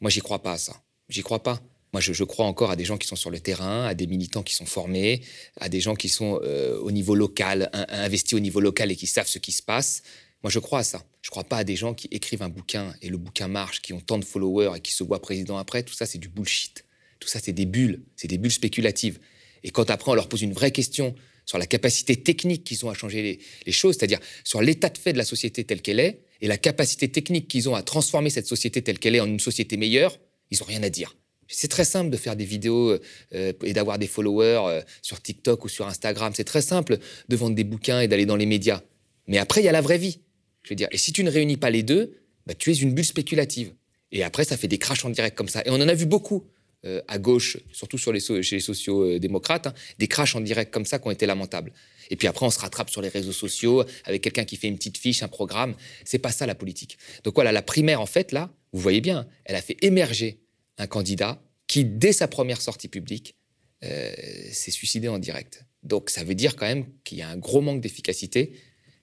Moi, 0.00 0.10
j'y 0.10 0.20
crois 0.20 0.42
pas 0.42 0.52
à 0.52 0.58
ça. 0.58 0.82
J'y 1.08 1.22
crois 1.22 1.42
pas. 1.42 1.60
Moi, 1.92 2.00
je, 2.00 2.24
crois 2.24 2.46
encore 2.46 2.70
à 2.70 2.76
des 2.76 2.86
gens 2.86 2.96
qui 2.96 3.06
sont 3.06 3.16
sur 3.16 3.28
le 3.28 3.38
terrain, 3.38 3.84
à 3.84 3.92
des 3.92 4.06
militants 4.06 4.42
qui 4.42 4.54
sont 4.54 4.64
formés, 4.64 5.20
à 5.60 5.68
des 5.68 5.80
gens 5.80 5.94
qui 5.94 6.08
sont 6.08 6.40
euh, 6.42 6.78
au 6.78 6.90
niveau 6.90 7.14
local, 7.14 7.68
investis 7.90 8.32
au 8.32 8.40
niveau 8.40 8.60
local 8.60 8.90
et 8.90 8.96
qui 8.96 9.06
savent 9.06 9.28
ce 9.28 9.38
qui 9.38 9.52
se 9.52 9.62
passe. 9.62 10.02
Moi, 10.42 10.50
je 10.50 10.58
crois 10.58 10.78
à 10.78 10.84
ça. 10.84 11.04
Je 11.20 11.28
ne 11.28 11.32
crois 11.32 11.44
pas 11.44 11.58
à 11.58 11.64
des 11.64 11.76
gens 11.76 11.92
qui 11.92 12.08
écrivent 12.10 12.42
un 12.42 12.48
bouquin 12.48 12.94
et 13.02 13.10
le 13.10 13.18
bouquin 13.18 13.46
marche, 13.46 13.82
qui 13.82 13.92
ont 13.92 14.00
tant 14.00 14.18
de 14.18 14.24
followers 14.24 14.72
et 14.76 14.80
qui 14.80 14.92
se 14.92 15.04
voient 15.04 15.20
président 15.20 15.58
après. 15.58 15.82
Tout 15.82 15.92
ça, 15.92 16.06
c'est 16.06 16.16
du 16.16 16.28
bullshit. 16.28 16.86
Tout 17.20 17.28
ça, 17.28 17.40
c'est 17.40 17.52
des 17.52 17.66
bulles. 17.66 18.02
C'est 18.16 18.28
des 18.28 18.38
bulles 18.38 18.52
spéculatives. 18.52 19.18
Et 19.62 19.70
quand 19.70 19.90
après, 19.90 20.10
on 20.10 20.14
leur 20.14 20.30
pose 20.30 20.40
une 20.40 20.54
vraie 20.54 20.72
question 20.72 21.14
sur 21.44 21.58
la 21.58 21.66
capacité 21.66 22.16
technique 22.16 22.64
qu'ils 22.64 22.86
ont 22.86 22.90
à 22.90 22.94
changer 22.94 23.22
les, 23.22 23.38
les 23.66 23.72
choses, 23.72 23.96
c'est-à-dire 23.98 24.20
sur 24.44 24.62
l'état 24.62 24.88
de 24.88 24.96
fait 24.96 25.12
de 25.12 25.18
la 25.18 25.24
société 25.24 25.64
telle 25.64 25.82
qu'elle 25.82 26.00
est 26.00 26.22
et 26.40 26.48
la 26.48 26.56
capacité 26.56 27.08
technique 27.08 27.48
qu'ils 27.48 27.68
ont 27.68 27.74
à 27.74 27.82
transformer 27.82 28.30
cette 28.30 28.46
société 28.46 28.80
telle 28.80 28.98
qu'elle 28.98 29.14
est 29.14 29.20
en 29.20 29.26
une 29.26 29.40
société 29.40 29.76
meilleure, 29.76 30.18
ils 30.50 30.58
n'ont 30.58 30.66
rien 30.66 30.82
à 30.82 30.88
dire. 30.88 31.14
C'est 31.54 31.68
très 31.68 31.84
simple 31.84 32.10
de 32.10 32.16
faire 32.16 32.36
des 32.36 32.44
vidéos 32.44 32.98
euh, 33.34 33.52
et 33.62 33.72
d'avoir 33.72 33.98
des 33.98 34.06
followers 34.06 34.62
euh, 34.66 34.82
sur 35.02 35.20
TikTok 35.20 35.64
ou 35.64 35.68
sur 35.68 35.86
Instagram. 35.86 36.32
C'est 36.34 36.44
très 36.44 36.62
simple 36.62 36.98
de 37.28 37.36
vendre 37.36 37.54
des 37.54 37.64
bouquins 37.64 38.00
et 38.00 38.08
d'aller 38.08 38.26
dans 38.26 38.36
les 38.36 38.46
médias. 38.46 38.80
Mais 39.26 39.38
après, 39.38 39.60
il 39.60 39.64
y 39.64 39.68
a 39.68 39.72
la 39.72 39.80
vraie 39.80 39.98
vie. 39.98 40.20
Je 40.62 40.70
veux 40.70 40.76
dire, 40.76 40.88
et 40.90 40.98
si 40.98 41.12
tu 41.12 41.24
ne 41.24 41.30
réunis 41.30 41.56
pas 41.56 41.70
les 41.70 41.82
deux, 41.82 42.16
bah, 42.46 42.54
tu 42.54 42.70
es 42.70 42.74
une 42.74 42.94
bulle 42.94 43.04
spéculative. 43.04 43.72
Et 44.10 44.22
après, 44.22 44.44
ça 44.44 44.56
fait 44.56 44.68
des 44.68 44.78
crashs 44.78 45.04
en 45.04 45.10
direct 45.10 45.36
comme 45.36 45.48
ça. 45.48 45.62
Et 45.64 45.70
on 45.70 45.74
en 45.74 45.88
a 45.88 45.94
vu 45.94 46.06
beaucoup 46.06 46.44
euh, 46.84 47.00
à 47.08 47.18
gauche, 47.18 47.58
surtout 47.72 47.98
sur 47.98 48.12
les 48.12 48.20
chez 48.20 48.56
les 48.56 48.60
sociaux-démocrates, 48.60 49.68
hein, 49.68 49.74
des 49.98 50.08
crashs 50.08 50.34
en 50.34 50.40
direct 50.40 50.72
comme 50.72 50.84
ça 50.84 50.98
qui 50.98 51.06
ont 51.06 51.10
été 51.10 51.26
lamentables. 51.26 51.72
Et 52.10 52.16
puis 52.16 52.28
après, 52.28 52.44
on 52.44 52.50
se 52.50 52.58
rattrape 52.58 52.90
sur 52.90 53.00
les 53.00 53.08
réseaux 53.08 53.32
sociaux 53.32 53.84
avec 54.04 54.22
quelqu'un 54.22 54.44
qui 54.44 54.56
fait 54.56 54.68
une 54.68 54.76
petite 54.76 54.98
fiche, 54.98 55.22
un 55.22 55.28
programme. 55.28 55.74
C'est 56.04 56.18
pas 56.18 56.32
ça 56.32 56.44
la 56.44 56.54
politique. 56.54 56.98
Donc 57.24 57.34
voilà, 57.36 57.52
la 57.52 57.62
primaire, 57.62 58.00
en 58.00 58.06
fait, 58.06 58.32
là, 58.32 58.50
vous 58.72 58.80
voyez 58.80 59.00
bien, 59.00 59.26
elle 59.44 59.56
a 59.56 59.62
fait 59.62 59.76
émerger 59.82 60.41
un 60.78 60.86
candidat 60.86 61.42
qui, 61.66 61.84
dès 61.84 62.12
sa 62.12 62.28
première 62.28 62.60
sortie 62.60 62.88
publique, 62.88 63.36
euh, 63.84 64.12
s'est 64.52 64.70
suicidé 64.70 65.08
en 65.08 65.18
direct. 65.18 65.66
Donc 65.82 66.10
ça 66.10 66.22
veut 66.22 66.34
dire 66.34 66.56
quand 66.56 66.66
même 66.66 66.86
qu'il 67.04 67.18
y 67.18 67.22
a 67.22 67.28
un 67.28 67.36
gros 67.36 67.60
manque 67.60 67.80
d'efficacité 67.80 68.54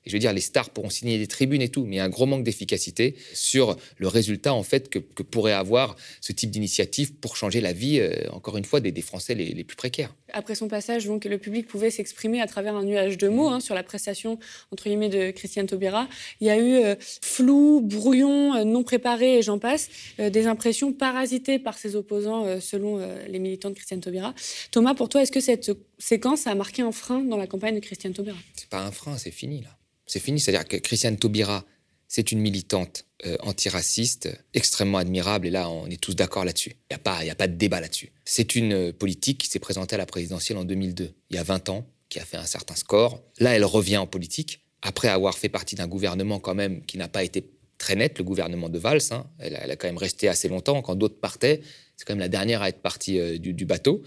je 0.10 0.16
veux 0.16 0.20
dire, 0.20 0.34
les 0.34 0.42
stars 0.42 0.72
pourront 0.72 0.90
signer 0.90 1.20
des 1.20 1.28
tribunes 1.28 1.62
et 1.62 1.70
tout, 1.70 1.86
mais 1.86 1.96
il 1.96 1.98
y 1.98 2.02
a 2.02 2.04
un 2.04 2.10
gros 2.10 2.26
manque 2.26 2.44
d'efficacité 2.44 3.16
sur 3.34 3.78
le 3.98 4.08
résultat 4.08 4.54
en 4.54 4.64
fait 4.64 4.90
que, 4.90 5.00
pourrait 5.00 5.54
avoir 5.54 5.96
ce 6.22 6.32
type 6.32 6.50
d'initiative 6.50 7.14
pour 7.14 7.36
changer 7.36 7.62
la 7.62 7.74
vie, 7.74 8.00
euh, 8.00 8.12
encore 8.32 8.58
une 8.58 8.66
fois, 8.66 8.80
des, 8.80 9.02
Français 9.02 9.36
les, 9.36 9.64
plus 9.64 9.76
précaires. 9.76 10.14
Après 10.34 10.56
son 10.56 10.68
passage, 10.68 11.06
donc, 11.06 11.26
le 11.26 11.38
public 11.38 11.68
pouvait 11.68 11.92
s'exprimer 11.92 12.42
à 12.42 12.48
travers 12.48 12.76
un 12.76 12.84
nuage 12.84 13.18
de 13.18 13.28
mots 13.28 13.50
hein, 13.50 13.60
sur 13.60 13.76
la 13.76 13.84
prestation 13.84 14.40
entre 14.72 14.86
guillemets 14.86 15.10
de 15.10 15.32
Christiane 15.32 15.68
Taubira. 15.68 16.08
Il 16.42 16.48
y 16.48 16.50
a 16.50 16.58
eu 16.58 16.84
euh, 16.84 16.96
flou, 17.00 17.82
brouillon, 17.82 18.56
euh, 18.56 18.64
non 18.64 18.84
préparé 18.84 19.38
et 19.38 19.42
j'en 19.42 19.60
passe, 19.60 19.90
des 20.18 20.48
impressions 20.48 20.92
parasitées 20.92 21.60
par 21.60 21.78
ses 21.78 21.96
opposants 21.96 22.60
selon 22.60 23.00
les 23.28 23.40
militants 23.40 23.70
de 23.70 23.76
Christiane 23.76 24.00
Taubira. 24.00 24.34
Thomas, 24.72 24.94
pour 24.94 25.10
toi, 25.10 25.22
est-ce 25.22 25.32
que 25.32 25.40
cette 25.40 25.72
séquence 25.98 26.48
a 26.48 26.56
marqué 26.56 26.82
un 26.82 26.92
frein 26.92 27.20
dans 27.20 27.38
la 27.38 27.48
campagne 27.48 27.76
de 27.76 27.80
Christiane 27.80 28.14
Taubira? 28.14 28.38
C'est 28.56 28.70
pas 28.70 28.82
un 28.82 28.92
frein, 28.92 29.18
c'est 29.18 29.32
fini 29.32 29.62
là 29.62 29.80
c'est 30.10 30.20
fini. 30.20 30.40
C'est-à-dire 30.40 30.68
que 30.68 30.78
Christiane 30.78 31.18
Taubira, 31.18 31.64
c'est 32.08 32.32
une 32.32 32.40
militante 32.40 33.06
euh, 33.26 33.38
antiraciste 33.42 34.30
extrêmement 34.54 34.98
admirable, 34.98 35.48
et 35.48 35.52
là, 35.52 35.70
on 35.70 35.88
est 35.88 36.02
tous 36.02 36.16
d'accord 36.16 36.44
là-dessus. 36.44 36.76
Il 36.90 36.98
n'y 36.98 37.30
a, 37.30 37.32
a 37.32 37.36
pas 37.36 37.48
de 37.48 37.54
débat 37.54 37.80
là-dessus. 37.80 38.12
C'est 38.26 38.56
une 38.56 38.74
euh, 38.74 38.92
politique 38.92 39.38
qui 39.38 39.48
s'est 39.48 39.60
présentée 39.60 39.96
à 39.96 39.98
la 39.98 40.08
présidentielle 40.08 40.58
en 40.58 40.66
2002, 40.66 41.14
il 41.30 41.36
y 41.36 41.40
a 41.40 41.44
20 41.44 41.70
ans, 41.70 41.88
qui 42.10 42.20
a 42.20 42.26
fait 42.26 42.38
un 42.38 42.46
certain 42.46 42.76
score. 42.76 43.22
Là, 43.38 43.56
elle 43.56 43.64
revient 43.64 43.98
en 43.98 44.08
politique, 44.08 44.66
après 44.82 45.10
avoir 45.10 45.38
fait 45.38 45.50
partie 45.50 45.76
d'un 45.76 45.88
gouvernement 45.88 46.40
quand 46.40 46.56
même 46.56 46.84
qui 46.86 46.98
n'a 46.98 47.08
pas 47.08 47.24
été 47.24 47.52
très 47.78 47.96
net, 47.96 48.18
le 48.18 48.24
gouvernement 48.24 48.70
de 48.70 48.80
Valls. 48.80 49.02
Hein. 49.12 49.28
Elle, 49.38 49.56
a 49.56 49.76
quand 49.76 49.88
même 49.88 49.98
resté 49.98 50.28
assez 50.28 50.50
longtemps. 50.50 50.82
Quand 50.82 50.96
d'autres 50.96 51.20
partaient, 51.20 51.62
c'est 51.96 52.06
quand 52.06 52.14
même 52.14 52.20
la 52.20 52.30
dernière 52.30 52.64
à 52.64 52.70
être 52.70 52.82
partie 52.82 53.20
euh, 53.20 53.38
du, 53.38 53.66
bateau. 53.66 54.02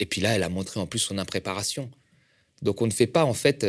Et 0.00 0.06
puis 0.06 0.20
là, 0.20 0.34
elle 0.34 0.42
a 0.42 0.48
montré 0.48 0.80
en 0.80 0.86
plus 0.86 0.98
son 0.98 1.18
impréparation. 1.18 1.90
Donc 2.62 2.82
on 2.82 2.86
ne 2.86 2.92
fait 2.92 3.06
pas, 3.06 3.24
en 3.24 3.34
fait 3.34 3.64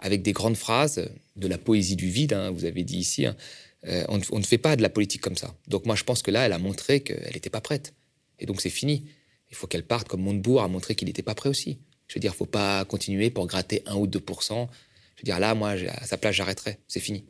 avec 0.00 0.22
des 0.22 0.32
grandes 0.32 0.56
phrases, 0.56 1.08
de 1.36 1.48
la 1.48 1.58
poésie 1.58 1.96
du 1.96 2.08
vide, 2.08 2.32
hein, 2.32 2.50
vous 2.50 2.64
avez 2.64 2.82
dit 2.82 2.98
ici. 2.98 3.26
Hein. 3.26 3.36
Euh, 3.86 4.04
on, 4.08 4.38
ne 4.38 4.44
fait 4.44 4.58
pas 4.58 4.76
de 4.76 4.82
la 4.82 4.90
politique 4.90 5.20
comme 5.20 5.36
ça. 5.36 5.54
Donc 5.68 5.86
moi, 5.86 5.94
je 5.94 6.04
pense 6.04 6.22
que 6.22 6.30
là, 6.30 6.44
elle 6.44 6.52
a 6.52 6.58
montré 6.58 7.00
qu'elle 7.00 7.32
n'était 7.32 7.50
pas 7.50 7.60
prête. 7.60 7.94
Et 8.38 8.46
donc 8.46 8.60
c'est 8.60 8.70
fini. 8.70 9.06
Il 9.50 9.56
faut 9.56 9.66
qu'elle 9.66 9.84
parte 9.84 10.08
comme 10.08 10.22
Montebourg 10.22 10.62
a 10.62 10.68
montré 10.68 10.94
qu'il 10.94 11.08
n'était 11.08 11.22
pas 11.22 11.34
prêt 11.34 11.48
aussi. 11.48 11.78
Je 12.06 12.14
veux 12.14 12.20
dire, 12.20 12.32
il 12.32 12.34
ne 12.34 12.38
faut 12.38 12.46
pas 12.46 12.84
continuer 12.84 13.30
pour 13.30 13.46
gratter 13.46 13.82
1 13.86 13.94
ou 13.94 14.06
2% 14.06 14.18
Je 14.48 14.54
veux 14.54 15.24
dire, 15.24 15.38
là, 15.38 15.54
moi, 15.54 15.70
à 15.70 16.06
sa 16.06 16.16
place, 16.16 16.34
j'arrêterai. 16.34 16.78
C'est 16.88 17.00
fini 17.00 17.24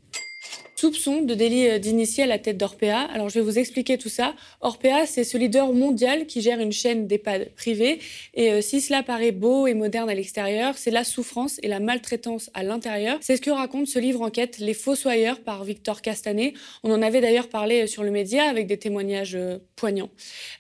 soupçon 0.80 1.20
de 1.20 1.34
délit 1.34 1.68
euh, 1.68 1.78
d'initié 1.78 2.24
à 2.24 2.26
la 2.26 2.38
tête 2.38 2.56
d'Orpea. 2.56 3.06
Alors, 3.12 3.28
je 3.28 3.34
vais 3.34 3.44
vous 3.44 3.58
expliquer 3.58 3.98
tout 3.98 4.08
ça. 4.08 4.34
Orpea, 4.62 5.04
c'est 5.04 5.24
ce 5.24 5.36
leader 5.36 5.74
mondial 5.74 6.24
qui 6.24 6.40
gère 6.40 6.58
une 6.58 6.72
chaîne 6.72 7.06
d'EHPAD 7.06 7.50
privée. 7.54 7.98
Et 8.32 8.50
euh, 8.50 8.62
si 8.62 8.80
cela 8.80 9.02
paraît 9.02 9.30
beau 9.30 9.66
et 9.66 9.74
moderne 9.74 10.08
à 10.08 10.14
l'extérieur, 10.14 10.78
c'est 10.78 10.90
la 10.90 11.04
souffrance 11.04 11.60
et 11.62 11.68
la 11.68 11.80
maltraitance 11.80 12.48
à 12.54 12.62
l'intérieur. 12.62 13.18
C'est 13.20 13.36
ce 13.36 13.42
que 13.42 13.50
raconte 13.50 13.88
ce 13.88 13.98
livre 13.98 14.22
enquête 14.22 14.56
Les 14.58 14.72
Fossoyeurs 14.72 15.40
par 15.40 15.64
Victor 15.64 16.00
Castanet. 16.00 16.54
On 16.82 16.90
en 16.90 17.02
avait 17.02 17.20
d'ailleurs 17.20 17.48
parlé 17.48 17.82
euh, 17.82 17.86
sur 17.86 18.02
le 18.02 18.10
média 18.10 18.44
avec 18.44 18.66
des 18.66 18.78
témoignages 18.78 19.36
poignants. 19.76 20.10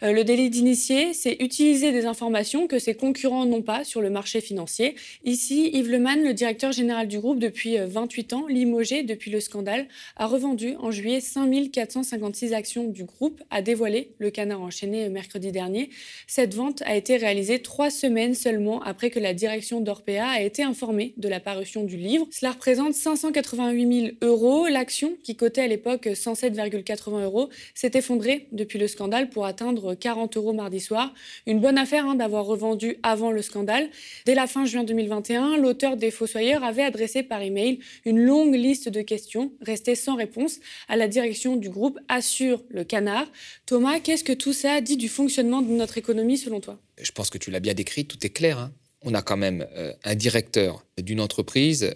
le 0.02 0.22
délit 0.22 0.50
d'initié, 0.50 1.14
c'est 1.14 1.36
utiliser 1.40 1.92
des 1.92 2.04
informations 2.04 2.66
que 2.66 2.78
ses 2.78 2.94
concurrents 2.94 3.46
n'ont 3.46 3.62
pas 3.62 3.84
sur 3.84 4.02
le 4.02 4.10
marché 4.10 4.40
financier. 4.40 4.96
Ici, 5.24 5.70
Yves 5.72 5.90
Leman, 5.90 6.22
le 6.22 6.34
directeur 6.34 6.72
général 6.72 7.08
du 7.08 7.18
groupe 7.20 7.38
depuis 7.38 7.76
28 7.78 8.32
ans, 8.32 8.46
limogé 8.46 9.02
depuis 9.02 9.30
le 9.30 9.40
scandale, 9.40 9.88
a 10.16 10.26
revendu 10.26 10.74
en 10.80 10.90
juillet 10.90 11.20
5456 11.20 12.52
actions 12.52 12.84
du 12.84 13.04
groupe, 13.04 13.42
a 13.50 13.62
dévoilé 13.62 14.12
le 14.18 14.30
canard 14.30 14.60
enchaîné 14.60 15.08
mercredi 15.08 15.52
dernier. 15.52 15.90
Cette 16.26 16.54
vente 16.54 16.82
a 16.82 16.94
été 16.96 17.16
réalisée 17.16 17.60
trois 17.60 17.90
semaines 17.90 18.34
seulement 18.34 18.82
après 18.82 19.10
que 19.10 19.18
la 19.18 19.34
direction 19.34 19.80
d'Orpea 19.80 20.28
a 20.28 20.40
été 20.40 20.62
informée 20.62 21.14
de 21.16 21.28
la 21.28 21.40
parution 21.40 21.84
du 21.84 21.96
livre. 21.96 22.26
Cela 22.30 22.52
représente 22.52 22.94
588 22.94 24.00
000 24.00 24.16
euros. 24.22 24.66
L'action, 24.66 25.16
qui 25.22 25.36
cotait 25.36 25.62
à 25.62 25.66
l'époque 25.66 26.06
107,80 26.06 27.24
euros, 27.24 27.48
s'est 27.74 27.92
effondrée 27.94 28.48
depuis 28.52 28.78
le 28.78 28.88
scandale 28.88 29.30
pour 29.30 29.46
atteindre 29.46 29.94
40 29.94 30.36
euros 30.36 30.52
mardi 30.52 30.80
soir. 30.80 31.14
Une 31.46 31.60
bonne 31.60 31.78
affaire 31.78 32.06
hein, 32.06 32.14
d'avoir 32.14 32.44
revendu 32.46 32.96
avant 33.02 33.30
le 33.30 33.42
scandale. 33.42 33.88
Dès 34.26 34.34
la 34.34 34.46
fin 34.46 34.64
juin 34.64 34.84
2021, 34.84 35.56
l'auteur 35.56 35.96
des 35.96 36.10
Fossoyeurs 36.10 36.64
avait 36.64 36.82
adressé 36.82 37.22
par 37.22 37.42
email 37.42 37.78
une 38.04 38.18
longue 38.18 38.54
liste 38.54 38.88
de 38.88 39.02
questions 39.02 39.52
restées 39.60 39.94
sans 40.00 40.16
réponse 40.16 40.58
à 40.88 40.96
la 40.96 41.08
direction 41.08 41.56
du 41.56 41.68
groupe, 41.68 41.98
assure 42.08 42.62
le 42.68 42.84
canard. 42.84 43.26
Thomas, 43.66 44.00
qu'est-ce 44.00 44.24
que 44.24 44.32
tout 44.32 44.52
ça 44.52 44.80
dit 44.80 44.96
du 44.96 45.08
fonctionnement 45.08 45.62
de 45.62 45.70
notre 45.70 45.98
économie 45.98 46.38
selon 46.38 46.60
toi? 46.60 46.78
Je 47.00 47.12
pense 47.12 47.30
que 47.30 47.38
tu 47.38 47.50
l'as 47.50 47.60
bien 47.60 47.74
décrit, 47.74 48.04
tout 48.06 48.24
est 48.24 48.30
clair. 48.30 48.58
Hein. 48.58 48.72
On 49.02 49.14
a 49.14 49.22
quand 49.22 49.36
même 49.36 49.66
euh, 49.72 49.92
un 50.04 50.14
directeur 50.14 50.84
d'une 50.98 51.20
entreprise 51.20 51.94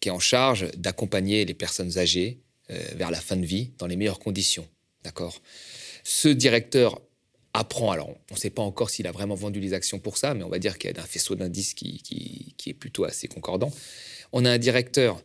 qui 0.00 0.08
est 0.08 0.12
en 0.12 0.18
charge 0.18 0.70
d'accompagner 0.76 1.44
les 1.44 1.54
personnes 1.54 1.98
âgées 1.98 2.40
euh, 2.70 2.78
vers 2.96 3.10
la 3.10 3.20
fin 3.20 3.36
de 3.36 3.46
vie 3.46 3.70
dans 3.78 3.86
les 3.86 3.96
meilleures 3.96 4.18
conditions. 4.18 4.66
D'accord? 5.04 5.40
Ce 6.04 6.28
directeur 6.28 7.00
apprend, 7.54 7.90
alors 7.90 8.08
on 8.30 8.34
ne 8.34 8.38
sait 8.38 8.50
pas 8.50 8.62
encore 8.62 8.90
s'il 8.90 9.06
a 9.06 9.12
vraiment 9.12 9.34
vendu 9.34 9.60
les 9.60 9.74
actions 9.74 9.98
pour 9.98 10.16
ça, 10.16 10.34
mais 10.34 10.42
on 10.42 10.48
va 10.48 10.58
dire 10.58 10.78
qu'il 10.78 10.90
y 10.90 10.98
a 10.98 11.02
un 11.02 11.06
faisceau 11.06 11.34
d'indices 11.34 11.74
qui, 11.74 12.54
est 12.66 12.74
plutôt 12.74 13.04
assez 13.04 13.28
concordant. 13.28 13.72
On 14.32 14.44
a 14.44 14.50
un 14.50 14.58
directeur 14.58 15.22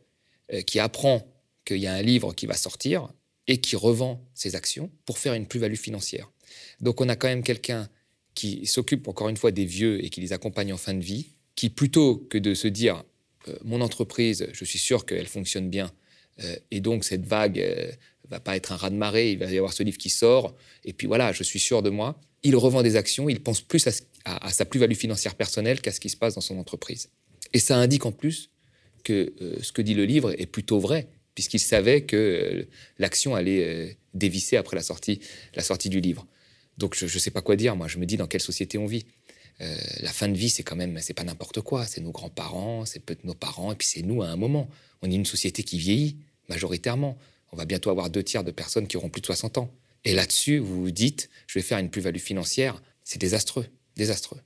euh, 0.53 0.61
qui 0.61 0.79
apprend 0.79 1.25
qu'il 1.67 1.77
y 1.77 1.87
a 1.87 1.93
un 1.93 2.01
livre 2.01 2.33
qui 2.33 2.45
va 2.45 2.53
sortir 2.53 3.09
et 3.47 3.59
qui 3.59 3.75
revend 3.75 4.25
ses 4.33 4.55
actions 4.55 4.89
pour 5.05 5.19
faire 5.19 5.33
une 5.33 5.45
plus-value 5.45 5.75
financière. 5.75 6.31
Donc 6.79 7.01
on 7.01 7.09
a 7.09 7.15
quand 7.15 7.27
même 7.27 7.43
quelqu'un 7.43 7.89
qui 8.33 8.65
s'occupe 8.65 9.07
encore 9.07 9.29
une 9.29 9.37
fois 9.37 9.51
des 9.51 9.65
vieux 9.65 10.03
et 10.03 10.09
qui 10.09 10.21
les 10.21 10.33
accompagne 10.33 10.71
en 10.71 10.77
fin 10.77 10.93
de 10.93 11.03
vie, 11.03 11.27
qui 11.55 11.69
plutôt 11.69 12.17
que 12.29 12.37
de 12.37 12.53
se 12.53 12.67
dire 12.67 13.03
euh, 13.47 13.55
mon 13.63 13.81
entreprise, 13.81 14.47
je 14.53 14.65
suis 14.65 14.79
sûr 14.79 15.05
qu'elle 15.05 15.27
fonctionne 15.27 15.69
bien, 15.69 15.91
euh, 16.43 16.55
et 16.71 16.79
donc 16.79 17.03
cette 17.03 17.25
vague 17.25 17.59
euh, 17.59 17.91
va 18.29 18.39
pas 18.39 18.55
être 18.55 18.71
un 18.71 18.75
raz 18.75 18.91
de 18.91 18.95
marée, 18.95 19.31
il 19.31 19.39
va 19.39 19.51
y 19.51 19.57
avoir 19.57 19.73
ce 19.73 19.83
livre 19.83 19.97
qui 19.97 20.09
sort, 20.09 20.55
et 20.85 20.93
puis 20.93 21.07
voilà, 21.07 21.33
je 21.33 21.43
suis 21.43 21.59
sûr 21.59 21.81
de 21.81 21.89
moi. 21.89 22.19
Il 22.43 22.55
revend 22.55 22.83
des 22.83 22.95
actions, 22.95 23.27
il 23.27 23.41
pense 23.41 23.61
plus 23.61 23.87
à, 23.87 23.91
à 24.25 24.51
sa 24.51 24.65
plus-value 24.65 24.93
financière 24.93 25.35
personnelle 25.35 25.81
qu'à 25.81 25.91
ce 25.91 25.99
qui 25.99 26.09
se 26.09 26.17
passe 26.17 26.35
dans 26.35 26.41
son 26.41 26.59
entreprise. 26.59 27.09
Et 27.53 27.59
ça 27.59 27.75
indique 27.77 28.05
en 28.05 28.11
plus 28.11 28.51
que 29.03 29.33
ce 29.61 29.71
que 29.71 29.81
dit 29.81 29.95
le 29.95 30.05
livre 30.05 30.33
est 30.39 30.45
plutôt 30.45 30.79
vrai 30.79 31.07
puisqu'il 31.37 31.59
savait 31.59 32.01
que 32.01 32.67
l'action 32.97 33.35
allait 33.35 33.95
dévisser 34.15 34.57
après 34.57 34.75
la 34.75 34.81
sortie, 34.81 35.19
la 35.53 35.61
sortie 35.61 35.87
du 35.87 36.01
livre. 36.01 36.25
Donc 36.79 36.95
je 36.95 37.05
ne 37.05 37.19
sais 37.19 37.29
pas 37.29 37.43
quoi 37.43 37.55
dire, 37.55 37.75
moi 37.75 37.87
je 37.87 37.99
me 37.99 38.07
dis 38.07 38.17
dans 38.17 38.25
quelle 38.25 38.41
société 38.41 38.79
on 38.79 38.87
vit? 38.87 39.05
la 39.59 40.11
fin 40.11 40.27
de 40.29 40.35
vie, 40.35 40.49
c'est 40.49 40.63
quand 40.63 40.75
même, 40.75 40.97
c'est 40.99 41.13
pas 41.13 41.23
n'importe 41.23 41.61
quoi. 41.61 41.85
C'est 41.85 42.01
nos 42.01 42.11
grands-parents, 42.11 42.85
c'est 42.85 42.99
peut-être 42.99 43.23
nos 43.23 43.35
parents, 43.35 43.71
et 43.71 43.75
puis 43.75 43.87
c'est 43.87 44.01
nous 44.01 44.23
à 44.23 44.27
un 44.27 44.35
moment. 44.35 44.67
On 45.03 45.11
est 45.11 45.15
une 45.15 45.25
société 45.25 45.61
qui 45.63 45.77
vieillit 45.77 46.17
majoritairement. 46.49 47.19
On 47.51 47.57
va 47.57 47.65
bientôt 47.65 47.91
avoir 47.91 48.09
deux 48.09 48.23
tiers 48.23 48.43
de 48.43 48.51
personnes 48.51 48.87
qui 48.87 48.97
auront 48.97 49.09
plus 49.09 49.21
de 49.21 49.27
60 49.27 49.59
ans. 49.59 49.71
Et 50.05 50.13
là-dessus, 50.13 50.57
vous 50.57 50.81
vous 50.81 50.91
dites, 50.91 51.29
je 51.45 51.59
vais 51.59 51.63
faire 51.63 51.77
une 51.77 51.91
plus-value 51.91 52.19
financière. 52.19 52.81
C'est 53.03 53.19
désastreux, 53.19 53.67
désastreux. 53.95 54.41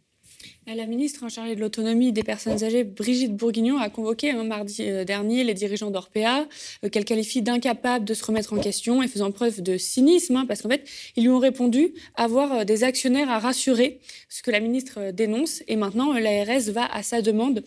La 0.68 0.86
ministre 0.86 1.28
chargée 1.28 1.56
de 1.56 1.60
l'autonomie 1.60 2.14
des 2.14 2.22
personnes 2.22 2.64
âgées, 2.64 2.84
Brigitte 2.84 3.36
Bourguignon, 3.36 3.80
a 3.80 3.90
convoqué 3.90 4.30
un 4.30 4.44
mardi 4.44 4.84
euh, 4.84 5.04
dernier 5.04 5.44
les 5.44 5.56
dirigeants 5.56 5.90
d'Orpea, 5.90 6.48
euh, 6.86 6.90
qu'elle 6.90 7.04
qualifie 7.04 7.42
d'incapables 7.42 8.06
de 8.06 8.14
se 8.14 8.24
remettre 8.24 8.54
en 8.54 8.60
question 8.60 9.02
et 9.02 9.08
faisant 9.08 9.32
preuve 9.32 9.62
de 9.62 9.78
cynisme, 9.78 10.36
hein, 10.36 10.46
parce 10.48 10.62
qu'en 10.62 10.70
fait, 10.70 10.88
ils 11.16 11.24
lui 11.24 11.30
ont 11.30 11.40
répondu 11.40 11.96
avoir 12.14 12.54
euh, 12.54 12.64
des 12.64 12.84
actionnaires 12.84 13.30
à 13.32 13.40
rassurer, 13.40 14.02
ce 14.30 14.44
que 14.44 14.52
la 14.52 14.60
ministre 14.60 15.10
dénonce. 15.12 15.64
Et 15.68 15.76
maintenant, 15.76 16.14
l'ARS 16.14 16.70
va, 16.70 16.86
à 16.86 17.02
sa 17.02 17.24
demande, 17.24 17.64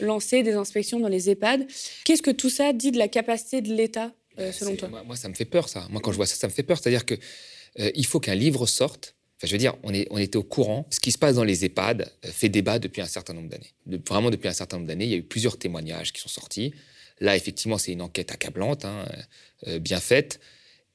lancer 0.00 0.44
des 0.44 0.52
inspections 0.52 1.00
dans 1.00 1.08
les 1.08 1.30
EHPAD. 1.30 1.66
Qu'est-ce 2.04 2.22
que 2.22 2.30
tout 2.30 2.50
ça 2.50 2.72
dit 2.72 2.92
de 2.92 2.98
la 2.98 3.08
capacité 3.08 3.60
de 3.60 3.74
l'État, 3.74 4.12
selon 4.52 4.76
toi? 4.76 4.88
moi, 5.04 5.16
ça 5.16 5.28
me 5.28 5.34
fait 5.34 5.44
peur, 5.44 5.68
ça. 5.68 5.86
Moi, 5.90 6.00
quand 6.00 6.12
je 6.12 6.16
vois 6.16 6.26
ça, 6.26 6.36
ça 6.36 6.46
me 6.46 6.52
fait 6.52 6.62
peur. 6.62 6.78
C'est-à-dire 6.78 7.04
qu'il 7.04 7.18
il 7.94 8.06
faut 8.06 8.20
qu'un 8.20 8.34
livre 8.34 8.66
sorte 8.66 9.14
je 9.44 9.52
veux 9.52 9.58
dire, 9.58 9.74
on, 9.82 10.18
était 10.18 10.36
au 10.36 10.42
courant. 10.42 10.86
Ce 10.90 11.00
qui 11.00 11.12
se 11.12 11.18
passe 11.18 11.36
dans 11.36 11.44
les 11.44 11.64
EHPAD 11.64 12.02
euh, 12.24 12.28
fait 12.30 12.48
débat 12.48 12.78
depuis 12.78 13.02
un 13.02 13.06
certain 13.06 13.32
nombre 13.32 13.48
d'années. 13.48 13.72
vraiment 14.08 14.30
depuis 14.30 14.48
un 14.48 14.52
certain 14.52 14.76
nombre 14.76 14.88
d'années, 14.88 15.04
il 15.04 15.10
y 15.10 15.14
a 15.14 15.18
eu 15.18 15.22
plusieurs 15.22 15.58
témoignages 15.58 16.12
qui 16.12 16.20
sont 16.20 16.28
sortis. 16.28 16.74
Là, 17.20 17.36
effectivement, 17.36 17.78
c'est 17.78 17.92
une 17.92 18.02
enquête 18.02 18.32
accablante, 18.32 18.84
hein, 18.84 19.06
euh, 19.66 19.78
bien 19.78 20.00
faite. 20.00 20.40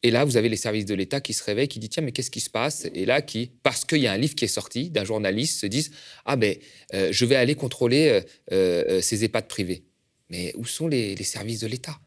Et 0.04 0.12
là, 0.12 0.24
vous 0.24 0.38
avez 0.38 0.48
les 0.48 0.56
services 0.56 0.86
de 0.86 0.94
l'État 0.94 1.20
qui 1.20 1.34
se 1.34 1.44
réveillent, 1.44 1.68
qui 1.68 1.80
disent 1.80 1.90
tiens, 1.90 2.04
mais 2.04 2.12
qu'est-ce 2.12 2.32
qui 2.32 2.40
se 2.40 2.50
passe? 2.50 2.88
Et 2.94 3.06
là, 3.06 3.22
qui, 3.22 3.52
parce 3.64 3.84
qu'il 3.84 4.00
y 4.00 4.08
a 4.08 4.14
un 4.14 4.18
livre 4.18 4.36
qui 4.36 4.46
est 4.46 4.50
sorti 4.50 4.90
d'un 4.90 5.04
journaliste, 5.04 5.60
se 5.60 5.66
disent 5.66 5.92
ah 6.26 6.36
ben, 6.36 6.56
euh, 6.94 7.10
je 7.12 7.26
vais 7.26 7.36
aller 7.36 7.56
contrôler 7.56 8.22
ces 8.50 9.24
EHPAD 9.26 9.48
privés. 9.48 9.84
Mais 10.30 10.54
où 10.56 10.66
sont 10.66 10.88
les, 10.88 11.16
services 11.24 11.62
de 11.62 11.68
l'État? 11.68 12.00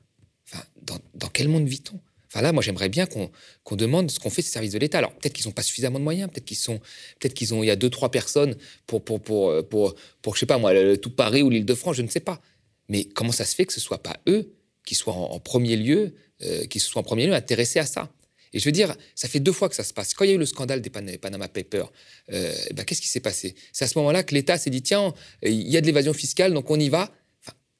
Dans 0.82 1.28
quel 1.28 1.48
monde 1.48 1.66
vit-on? 1.66 2.00
Enfin 2.32 2.40
là, 2.40 2.52
moi, 2.52 2.62
j'aimerais 2.62 2.88
bien 2.88 3.04
qu'on 3.04 3.76
demande 3.76 4.10
ce 4.10 4.18
qu'on 4.18 4.30
fait 4.30 4.40
ces 4.40 4.50
services 4.50 4.72
de 4.72 4.78
l'État. 4.78 4.98
Alors 4.98 5.12
peut-être 5.12 5.34
qu'ils 5.34 5.46
n'ont 5.46 5.52
pas 5.52 5.62
suffisamment 5.62 5.98
de 5.98 6.04
moyens, 6.04 6.30
peut-être 6.30 6.46
qu'ils 6.46 6.56
sont, 6.56 6.78
peut-être 7.20 7.34
qu'ils 7.34 7.52
ont, 7.52 7.62
il 7.62 7.66
y 7.66 7.70
a 7.70 7.76
deux 7.76 7.90
trois 7.90 8.10
personnes 8.10 8.56
pour 8.86 9.04
pour 9.04 9.20
pour 9.20 9.50
euh, 9.50 9.62
pour, 9.62 9.94
je 10.34 10.40
sais 10.40 10.46
pas 10.46 10.56
moi, 10.56 10.72
tout 10.96 11.10
Paris 11.10 11.42
ou 11.42 11.50
l'Île-de-France, 11.50 11.96
je 11.96 12.02
ne 12.02 12.08
sais 12.08 12.20
pas. 12.20 12.40
Mais 12.88 13.04
comment 13.04 13.32
ça 13.32 13.44
se 13.44 13.54
fait 13.54 13.66
que 13.66 13.72
ce 13.74 13.80
soit 13.80 14.02
pas 14.02 14.16
eux 14.28 14.54
qui 14.86 14.94
soient 14.94 15.12
en, 15.12 15.38
premier 15.40 15.76
lieu, 15.76 16.14
euh, 16.42 16.64
qui 16.66 16.80
soient 16.80 17.00
en 17.00 17.04
premier 17.04 17.26
lieu 17.26 17.34
intéressés 17.34 17.78
à 17.80 17.86
ça? 17.86 18.10
Et 18.54 18.58
je 18.58 18.64
veux 18.64 18.72
dire, 18.72 18.94
ça 19.14 19.28
fait 19.28 19.40
deux 19.40 19.52
fois 19.52 19.68
que 19.68 19.74
ça 19.74 19.84
se 19.84 19.92
passe. 19.92 20.14
Quand 20.14 20.24
il 20.24 20.28
y 20.28 20.32
a 20.32 20.34
eu 20.34 20.38
le 20.38 20.46
scandale 20.46 20.80
des 20.80 20.90
Panama 20.90 21.48
Papers, 21.48 21.92
euh, 22.32 22.54
ben, 22.74 22.84
qu'est-ce 22.84 23.00
qui 23.00 23.08
s'est 23.08 23.20
passé? 23.20 23.54
C'est 23.72 23.84
à 23.84 23.88
ce 23.88 23.98
moment-là 23.98 24.22
que 24.22 24.34
l'État 24.34 24.56
s'est 24.56 24.70
dit 24.70 24.82
tiens, 24.82 25.12
il 25.42 25.68
y 25.68 25.76
a 25.76 25.82
de 25.82 25.86
l'évasion 25.86 26.14
fiscale, 26.14 26.54
donc 26.54 26.70
on 26.70 26.80
y 26.80 26.88
va. 26.88 27.12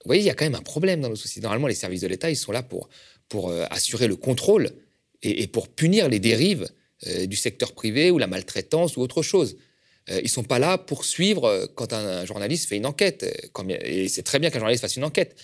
Vous 0.04 0.08
voyez, 0.08 0.22
il 0.22 0.26
y 0.26 0.30
a 0.30 0.34
quand 0.34 0.44
même 0.44 0.56
un 0.56 0.62
problème 0.62 1.00
dans 1.00 1.08
nos 1.08 1.16
sociétés. 1.16 1.42
Normalement, 1.42 1.68
les 1.68 1.76
services 1.76 2.00
de 2.00 2.08
l'État, 2.08 2.28
ils 2.28 2.36
sont 2.36 2.50
là 2.50 2.62
pour 2.62 2.88
pour 3.32 3.48
euh, 3.48 3.64
assurer 3.70 4.08
le 4.08 4.16
contrôle 4.16 4.72
et, 5.22 5.46
pour 5.46 5.68
punir 5.68 6.10
les 6.10 6.18
dérives 6.18 6.68
euh, 7.06 7.24
du 7.24 7.34
secteur 7.34 7.72
privé 7.72 8.10
ou 8.10 8.18
la 8.18 8.26
maltraitance 8.26 8.98
ou 8.98 9.00
autre 9.00 9.22
chose. 9.22 9.56
Euh, 10.10 10.18
ils 10.18 10.24
ne 10.24 10.28
sont 10.28 10.44
pas 10.44 10.58
là 10.58 10.76
pour 10.76 11.06
suivre 11.06 11.66
quand 11.74 11.94
un, 11.94 12.26
journaliste 12.26 12.68
fait 12.68 12.76
une 12.76 12.84
enquête. 12.84 13.24
et 13.70 14.08
c'est 14.08 14.22
très 14.22 14.38
bien 14.38 14.50
qu'un 14.50 14.58
journaliste 14.58 14.82
fasse 14.82 14.96
une 14.96 15.04
enquête. 15.04 15.34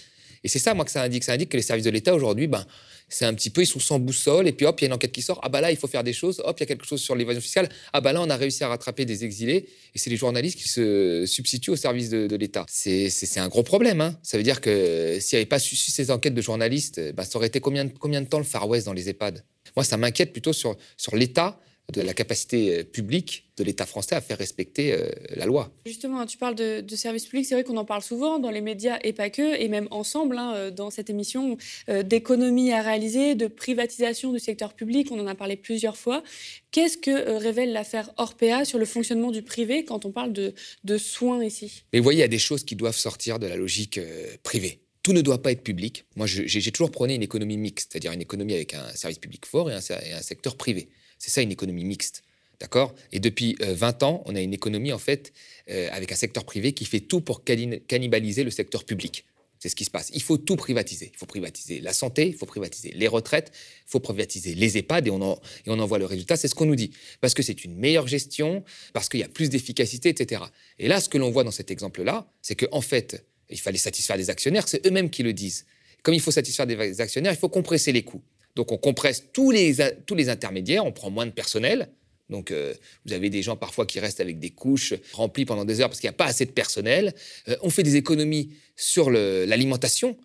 Et 0.45 0.49
c'est 0.49 0.59
ça, 0.59 0.75
moi, 0.75 0.85
que 0.85 0.91
ça 0.91 1.03
indique. 1.03 1.25
Ça 1.25 1.33
indique 1.33 1.51
que 1.51 1.57
les 1.57 1.63
services 1.63 1.85
de 1.85 1.91
l'État, 1.91 2.15
aujourd'hui, 2.15 2.47
ben, 2.47 2.65
c'est 3.09 3.25
un 3.25 3.35
petit 3.35 3.51
peu, 3.51 3.63
ils 3.63 3.67
sont 3.67 3.81
sans 3.81 3.99
boussole, 3.99 4.47
et 4.47 4.53
puis 4.53 4.67
hop, 4.67 4.81
il 4.81 4.85
y 4.85 4.87
a 4.87 4.89
une 4.89 4.93
enquête 4.93 5.13
qui 5.13 5.23
sort, 5.23 5.41
ah 5.43 5.49
bah 5.49 5.61
là, 5.61 5.71
il 5.71 5.77
faut 5.77 5.87
faire 5.87 6.05
des 6.05 6.13
choses, 6.13 6.43
hop, 6.45 6.57
il 6.59 6.63
y 6.63 6.65
a 6.65 6.67
quelque 6.67 6.87
chose 6.87 7.01
sur 7.01 7.15
l'évasion 7.15 7.41
fiscale, 7.41 7.69
ah 7.93 8.01
bah 8.01 8.13
là, 8.13 8.21
on 8.21 8.29
a 8.29 8.37
réussi 8.37 8.65
à 8.65 8.69
rattraper 8.69 9.07
des 9.07 9.25
exilés, 9.25 9.67
et 9.95 9.99
c'est 9.99 10.11
les 10.11 10.17
journalistes 10.17 10.59
qui 10.59 10.69
se 10.69 11.25
substituent 11.27 11.71
au 11.71 11.77
service 11.77 12.11
de, 12.11 12.37
l'État. 12.37 12.67
C'est 12.69 13.39
un 13.39 13.49
gros 13.49 13.63
problème, 13.63 14.01
hein. 14.01 14.19
ça 14.23 14.37
veut 14.37 14.45
dire 14.45 14.61
que 14.61 15.19
s'il 15.21 15.37
n'y 15.37 15.41
avait 15.41 15.49
pas 15.49 15.59
su 15.59 15.75
ces 15.75 16.11
enquêtes 16.11 16.35
de 16.35 16.43
journalistes, 16.43 17.01
bah, 17.15 17.25
ça 17.25 17.39
aurait 17.39 17.49
été 17.49 17.61
combien, 17.61 17.89
combien 17.89 18.21
de 18.21 18.27
temps 18.27 18.39
le 18.39 18.45
Far 18.45 18.69
West 18.69 18.87
dans 18.87 18.93
les 18.93 19.09
EHPAD? 19.09 19.45
Moi, 19.75 19.85
ça 19.85 19.97
m'inquiète 19.97 20.33
plutôt 20.33 20.53
sur, 20.53 20.77
sur 20.97 21.17
l'État 21.17 21.59
de 21.95 22.03
la 22.03 22.13
capacité 22.13 22.79
euh, 22.79 22.85
publique 22.85 23.49
de 23.57 23.65
l'État 23.65 23.87
français 23.87 24.15
à 24.15 24.21
faire 24.21 24.37
respecter 24.37 24.93
euh, 24.93 25.11
la 25.35 25.47
loi. 25.47 25.73
Justement, 25.87 26.25
tu 26.27 26.37
parles 26.37 26.55
de, 26.55 26.83
de 26.83 26.97
services 26.97 27.25
publics, 27.25 27.47
c'est 27.47 27.55
vrai 27.55 27.65
qu'on 27.65 27.79
en 27.79 27.87
parle 27.87 28.03
souvent 28.03 28.39
dans 28.39 28.51
les 28.51 28.61
médias 28.61 28.99
et 29.03 29.15
pas 29.15 29.31
que, 29.31 29.59
et 29.59 29.69
même 29.69 29.89
ensemble 29.91 30.37
hein, 30.37 30.55
euh, 30.55 30.71
dans 30.71 30.91
cette 30.91 31.09
émission, 31.09 31.57
d'économie 32.05 32.73
à 32.73 32.83
réaliser, 32.83 33.35
de 33.35 33.47
privatisation 33.47 34.33
du 34.33 34.39
secteur 34.39 34.75
public, 34.75 35.11
on 35.11 35.19
en 35.19 35.27
a 35.27 35.35
parlé 35.35 35.57
plusieurs 35.57 35.97
fois. 35.97 36.23
Qu'est-ce 36.71 36.99
que 36.99 37.39
révèle 37.39 37.73
l'affaire 37.73 38.11
Orpea 38.17 38.65
sur 38.65 38.79
le 38.79 38.85
fonctionnement 38.85 39.31
du 39.31 39.43
privé 39.43 39.85
quand 39.85 40.05
on 40.05 40.13
parle 40.13 40.33
de, 40.33 40.55
de 40.85 40.99
soins 40.99 41.43
ici? 41.43 41.85
Mais 41.93 41.99
vous 41.99 42.03
voyez, 42.03 42.19
il 42.19 42.21
y 42.21 42.25
a 42.25 42.29
des 42.29 42.39
choses 42.39 42.65
qui 42.65 42.77
doivent 42.77 42.97
sortir 42.97 43.39
de 43.39 43.47
la 43.47 43.57
logique 43.57 44.01
privée 44.43 44.81
tout 45.03 45.15
ne 45.15 45.23
doit 45.23 45.41
pas 45.41 45.53
être 45.53 45.63
public. 45.63 46.05
Moi, 46.17 46.27
j'ai 46.27 46.73
toujours 46.73 46.91
prôné 46.91 47.15
une 47.15 47.23
économie 47.23 47.57
mixte, 47.57 47.93
c'est-à-dire 47.93 48.13
une 48.13 48.21
économie 48.21 48.53
avec 48.53 48.75
un 48.75 48.89
service 48.95 49.19
public 49.19 49.47
fort 49.47 49.71
et 49.71 49.75
un, 49.75 49.81
et 50.05 50.13
un 50.13 50.21
secteur 50.21 50.57
privé. 50.57 50.91
C'est 51.19 51.31
ça 51.31 51.43
une 51.43 51.53
économie 51.53 51.85
mixte. 51.85 52.23
D'accord? 52.61 52.95
Et 53.13 53.21
depuis 53.21 53.57
20 53.61 54.03
euh, 54.03 54.07
ans, 54.07 54.23
on 54.27 54.35
a 54.35 54.41
une 54.41 54.53
économie, 54.53 54.93
en 54.93 54.99
fait, 54.99 55.33
euh, 55.71 55.89
avec 55.93 56.11
un 56.11 56.17
secteur 56.17 56.45
privé 56.45 56.73
qui 56.73 56.85
fait 56.87 57.01
tout 57.01 57.21
pour 57.21 57.45
cannibaliser 57.45 58.43
le 58.43 58.51
secteur 58.51 58.85
public. 58.85 59.25
C'est 59.61 59.69
ce 59.69 59.77
qui 59.77 59.85
se 59.85 59.91
passe. 59.91 60.11
Il 60.15 60.23
faut 60.23 60.39
tout 60.39 60.57
privatiser. 60.57 61.11
Il 61.13 61.19
faut 61.19 61.27
privatiser 61.27 61.81
la 61.81 61.93
santé, 61.93 62.27
il 62.29 62.35
faut 62.35 62.47
privatiser 62.47 62.93
les 62.95 63.09
retraites, 63.09 63.51
il 63.87 63.91
faut 63.91 64.01
privatiser 64.01 64.55
les 64.55 64.79
EHPAD 64.79 65.09
et 65.09 65.11
on 65.11 65.21
en, 65.21 65.41
on 65.67 65.87
voit 65.87 65.99
le 65.99 66.05
résultat. 66.05 66.37
C'est 66.37 66.49
ce 66.49 66.55
qu'on 66.55 66.67
nous 66.67 66.77
dit. 66.77 66.91
Parce 67.21 67.35
que 67.35 67.43
c'est 67.43 67.65
une 67.65 67.75
meilleure 67.75 68.07
gestion, 68.07 68.65
parce 68.93 69.09
qu'il 69.09 69.21
y 69.21 69.25
a 69.25 69.29
plus 69.29 69.51
d'efficacité, 69.51 70.09
etc. 70.11 70.43
Et 70.79 70.87
là, 70.87 71.01
ce 71.01 71.09
que 71.09 71.19
l'on 71.19 71.31
voit 71.31 71.43
dans 71.43 71.51
cet 71.51 71.71
exemple-là, 71.73 72.29
c'est 72.41 72.55
qu'en 72.55 72.79
en 72.79 72.81
fait, 72.81 73.25
il 73.51 73.59
fallait 73.59 73.79
satisfaire 73.79 74.17
des 74.17 74.31
actionnaires, 74.31 74.69
c'est 74.69 74.87
eux-mêmes 74.87 75.11
qui 75.11 75.23
le 75.25 75.33
disent. 75.33 75.65
Comme 76.03 76.15
il 76.15 76.21
faut 76.21 76.31
satisfaire 76.31 76.67
des 76.67 77.01
actionnaires, 77.01 77.33
il 77.33 77.39
faut 77.39 77.49
compresser 77.49 77.91
les 77.91 78.03
coûts. 78.03 78.23
Donc 78.59 78.73
on 78.73 78.77
compresse 78.77 79.23
tous 79.33 79.53
les, 79.53 79.77
tous 80.05 80.17
les 80.17 80.31
intermédiaires, 80.31 80.85
on 80.85 80.91
prend 80.91 81.11
moins 81.11 81.27
de 81.27 81.31
personnel. 81.31 81.91
Donc 82.29 82.51
euh, 82.51 82.75
vous 83.07 83.13
avez 83.13 83.31
des 83.31 83.41
gens 83.41 83.55
parfois 83.55 83.87
qui 83.87 84.01
restent 84.01 84.19
avec 84.19 84.41
des 84.41 84.51
couches 84.51 84.95
remplies 85.13 85.45
pendant 85.45 85.65
des 85.65 85.81
heures 85.81 85.89
parce 85.89 86.01
qu'il 86.01 86.09
n'y 86.09 86.15
a 86.15 86.19
pas 86.19 86.27
assez 86.27 86.45
de 86.45 86.51
personnel. 86.51 87.15
Euh, 87.47 87.55
on 87.63 87.71
fait 87.71 87.85
des 87.85 87.95
économies 87.95 88.51
sur 88.75 89.13
l'alimentation, 89.13 90.17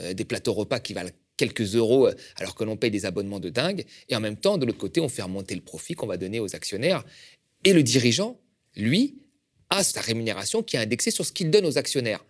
euh, 0.00 0.14
des 0.14 0.24
plateaux 0.24 0.54
repas 0.54 0.80
qui 0.80 0.94
valent 0.94 1.10
quelques 1.36 1.74
euros 1.74 2.08
alors 2.36 2.54
que 2.54 2.64
l'on 2.64 2.78
paye 2.78 2.90
des 2.90 3.04
abonnements 3.04 3.40
de 3.40 3.50
dingue. 3.50 3.84
Et 4.08 4.16
en 4.16 4.20
même 4.20 4.38
temps, 4.38 4.56
de 4.56 4.64
l'autre 4.64 4.78
côté, 4.78 5.02
on 5.02 5.10
fait 5.10 5.22
remonter 5.22 5.54
le 5.54 5.60
profit 5.60 5.92
qu'on 5.92 6.06
va 6.06 6.16
donner 6.16 6.40
aux 6.40 6.56
actionnaires. 6.56 7.04
Et 7.64 7.74
le 7.74 7.82
dirigeant, 7.82 8.40
lui, 8.74 9.18
a 9.68 9.84
sa 9.84 10.00
rémunération 10.00 10.62
qui 10.62 10.76
est 10.76 10.80
indexée 10.80 11.10
sur 11.10 11.26
ce 11.26 11.32
qu'il 11.32 11.50
donne 11.50 11.66
aux 11.66 11.76
actionnaires 11.76 12.24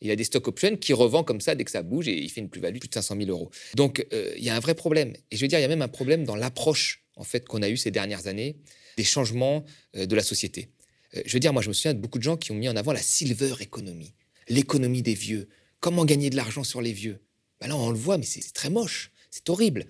il 0.00 0.08
y 0.08 0.10
a 0.10 0.16
des 0.16 0.24
stock 0.24 0.46
options 0.48 0.76
qui 0.76 0.92
revend 0.92 1.24
comme 1.24 1.40
ça 1.40 1.54
dès 1.54 1.64
que 1.64 1.70
ça 1.70 1.82
bouge 1.82 2.08
et 2.08 2.16
il 2.16 2.30
fait 2.30 2.40
une 2.40 2.48
plus-value 2.48 2.74
de 2.74 2.80
plus 2.80 2.88
de 2.88 2.94
500 2.94 3.16
000 3.18 3.30
euros. 3.30 3.50
Donc 3.74 4.06
euh, 4.12 4.32
il 4.36 4.44
y 4.44 4.50
a 4.50 4.56
un 4.56 4.60
vrai 4.60 4.74
problème. 4.74 5.14
Et 5.30 5.36
je 5.36 5.42
veux 5.42 5.48
dire, 5.48 5.58
il 5.58 5.62
y 5.62 5.64
a 5.64 5.68
même 5.68 5.82
un 5.82 5.88
problème 5.88 6.24
dans 6.24 6.36
l'approche 6.36 7.04
en 7.16 7.24
fait 7.24 7.46
qu'on 7.46 7.62
a 7.62 7.68
eu 7.68 7.76
ces 7.76 7.90
dernières 7.90 8.26
années 8.26 8.56
des 8.96 9.04
changements 9.04 9.64
euh, 9.96 10.06
de 10.06 10.14
la 10.14 10.22
société. 10.22 10.68
Euh, 11.16 11.22
je 11.26 11.32
veux 11.32 11.40
dire, 11.40 11.52
moi 11.52 11.62
je 11.62 11.68
me 11.68 11.72
souviens 11.72 11.94
de 11.94 12.00
beaucoup 12.00 12.18
de 12.18 12.24
gens 12.24 12.36
qui 12.36 12.52
ont 12.52 12.56
mis 12.56 12.68
en 12.68 12.76
avant 12.76 12.92
la 12.92 13.02
silver 13.02 13.54
economy, 13.60 14.14
l'économie 14.48 15.02
des 15.02 15.14
vieux. 15.14 15.48
Comment 15.80 16.04
gagner 16.04 16.30
de 16.30 16.36
l'argent 16.36 16.64
sur 16.64 16.80
les 16.80 16.92
vieux? 16.92 17.20
Ben 17.60 17.68
Là, 17.68 17.76
on 17.76 17.90
le 17.90 17.98
voit, 17.98 18.18
mais 18.18 18.24
c'est 18.24 18.52
très 18.52 18.70
moche, 18.70 19.10
c'est 19.30 19.48
horrible. 19.48 19.86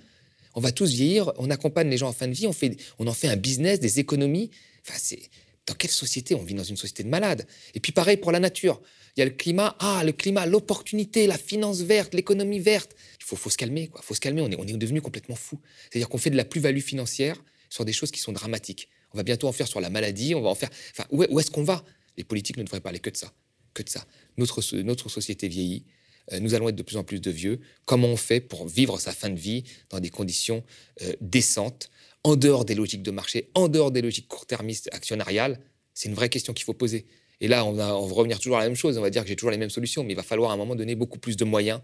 On 0.54 0.60
va 0.60 0.72
tous 0.72 0.90
vieillir, 0.90 1.32
on 1.36 1.50
accompagne 1.50 1.88
les 1.88 1.98
gens 1.98 2.08
en 2.08 2.12
fin 2.12 2.26
de 2.26 2.32
vie, 2.32 2.46
on, 2.46 2.52
fait, 2.52 2.76
on 2.98 3.06
en 3.06 3.12
fait 3.12 3.28
un 3.28 3.36
business, 3.36 3.78
des 3.78 4.00
économies. 4.00 4.50
Enfin, 4.86 4.98
c'est 5.00 5.20
dans 5.68 5.74
quelle 5.74 5.90
société 5.90 6.34
On 6.34 6.42
vit 6.42 6.54
dans 6.54 6.64
une 6.64 6.76
société 6.76 7.04
de 7.04 7.08
malades? 7.08 7.46
Et 7.74 7.80
puis 7.80 7.92
pareil 7.92 8.16
pour 8.16 8.32
la 8.32 8.40
nature. 8.40 8.80
Il 9.16 9.20
y 9.20 9.22
a 9.22 9.26
le 9.26 9.32
climat, 9.32 9.76
ah, 9.80 10.02
le 10.04 10.12
climat, 10.12 10.46
l'opportunité, 10.46 11.26
la 11.26 11.38
finance 11.38 11.80
verte, 11.80 12.14
l'économie 12.14 12.58
verte. 12.58 12.94
Il 13.20 13.36
faut, 13.36 13.50
se 13.50 13.56
calmer, 13.56 13.90
faut 14.00 14.14
se 14.14 14.20
calmer, 14.20 14.40
on 14.42 14.50
est, 14.50 14.56
on 14.56 14.64
devenu 14.64 15.00
complètement 15.00 15.36
fou. 15.36 15.60
C'est-à-dire 15.90 16.08
qu'on 16.08 16.18
fait 16.18 16.30
de 16.30 16.36
la 16.36 16.44
plus-value 16.44 16.80
financière 16.80 17.36
sur 17.68 17.84
des 17.84 17.92
choses 17.92 18.10
qui 18.10 18.20
sont 18.20 18.32
dramatiques. 18.32 18.88
On 19.12 19.18
va 19.18 19.22
bientôt 19.22 19.48
en 19.48 19.52
faire 19.52 19.68
sur 19.68 19.80
la 19.80 19.90
maladie, 19.90 20.34
on 20.34 20.40
va 20.40 20.48
en 20.48 20.54
faire... 20.54 20.70
Enfin, 20.92 21.06
où, 21.10 21.38
est-ce 21.38 21.50
qu'on 21.50 21.64
va? 21.64 21.84
Les 22.16 22.24
politiques 22.24 22.56
ne 22.56 22.62
devraient 22.62 22.80
parler 22.80 22.98
que 22.98 23.10
de 23.10 23.16
ça. 23.16 23.32
Que 23.74 23.82
de 23.82 23.88
ça. 23.88 24.06
Notre, 24.36 24.62
notre 24.82 25.08
société 25.08 25.48
vieillit, 25.48 25.84
euh, 26.32 26.40
nous 26.40 26.54
allons 26.54 26.68
être 26.68 26.76
de 26.76 26.82
plus 26.82 26.96
en 26.96 27.04
plus 27.04 27.20
de 27.20 27.30
vieux. 27.30 27.60
Comment 27.84 28.08
on 28.08 28.16
fait 28.16 28.40
pour 28.40 28.66
vivre 28.66 28.98
sa 29.00 29.12
fin 29.12 29.30
de 29.30 29.38
vie 29.38 29.64
dans 29.90 30.00
des 30.00 30.10
conditions 30.10 30.64
euh, 31.02 31.12
décentes? 31.20 31.90
En 32.28 32.36
dehors 32.36 32.66
des 32.66 32.74
logiques 32.74 33.02
de 33.02 33.10
marché, 33.10 33.50
en 33.54 33.68
dehors 33.68 33.90
des 33.90 34.02
logiques 34.02 34.28
court-termistes 34.28 34.90
actionnariales, 34.92 35.58
c'est 35.94 36.10
une 36.10 36.14
vraie 36.14 36.28
question 36.28 36.52
qu'il 36.52 36.66
faut 36.66 36.74
poser. 36.74 37.06
Et 37.40 37.48
là, 37.48 37.64
on, 37.64 37.72
va 37.72 37.92
revenir 37.92 38.38
toujours 38.38 38.58
à 38.58 38.60
la 38.60 38.66
même 38.66 38.76
chose. 38.76 38.98
On 38.98 39.00
va 39.00 39.08
dire 39.08 39.22
que 39.22 39.28
j'ai 39.28 39.36
toujours 39.36 39.50
les 39.50 39.56
mêmes 39.56 39.70
solutions, 39.70 40.04
mais 40.04 40.12
il 40.12 40.16
va 40.16 40.22
falloir 40.22 40.50
à 40.50 40.54
un 40.54 40.56
moment 40.58 40.76
donné 40.76 40.94
beaucoup 40.94 41.18
plus 41.18 41.36
de 41.38 41.44
moyens 41.46 41.80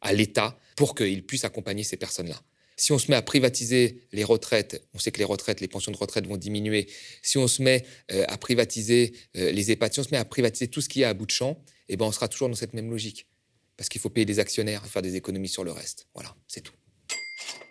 à 0.00 0.12
l'État 0.12 0.56
pour 0.76 0.94
qu'il 0.94 1.26
puisse 1.26 1.44
accompagner 1.44 1.82
ces 1.82 1.96
personnes-là. 1.96 2.40
Si 2.76 2.92
on 2.92 2.98
se 2.98 3.10
met 3.10 3.16
à 3.16 3.22
privatiser 3.22 4.02
les 4.12 4.22
retraites, 4.22 4.80
on 4.94 5.00
sait 5.00 5.10
que 5.10 5.18
les 5.18 5.24
retraites, 5.24 5.60
les 5.60 5.66
pensions 5.66 5.90
de 5.90 5.96
retraite 5.96 6.28
vont 6.28 6.36
diminuer. 6.36 6.86
Si 7.22 7.36
on 7.36 7.48
se 7.48 7.60
met 7.60 7.84
euh, 8.12 8.24
à 8.28 8.38
privatiser 8.38 9.14
euh, 9.36 9.50
les 9.50 9.72
EHPAD, 9.72 9.94
si 9.94 9.98
on 9.98 10.04
se 10.04 10.10
met 10.12 10.16
à 10.16 10.24
privatiser 10.24 10.68
tout 10.68 10.80
ce 10.80 10.88
qui 10.88 11.02
est 11.02 11.04
à 11.04 11.12
bout 11.12 11.26
de 11.26 11.32
champ, 11.32 11.60
eh 11.88 11.96
ben 11.96 12.04
on 12.04 12.12
sera 12.12 12.28
toujours 12.28 12.48
dans 12.48 12.54
cette 12.54 12.74
même 12.74 12.88
logique. 12.88 13.26
parce 13.76 13.88
qu'il 13.88 14.00
faut 14.00 14.10
payer 14.10 14.26
des 14.26 14.38
actionnaires 14.38 14.86
faire 14.86 15.02
des 15.02 15.16
économies 15.16 15.48
sur 15.48 15.64
le 15.64 15.72
reste. 15.72 16.06
Voilà, 16.14 16.36
c'est 16.46 16.60
tout. 16.60 16.74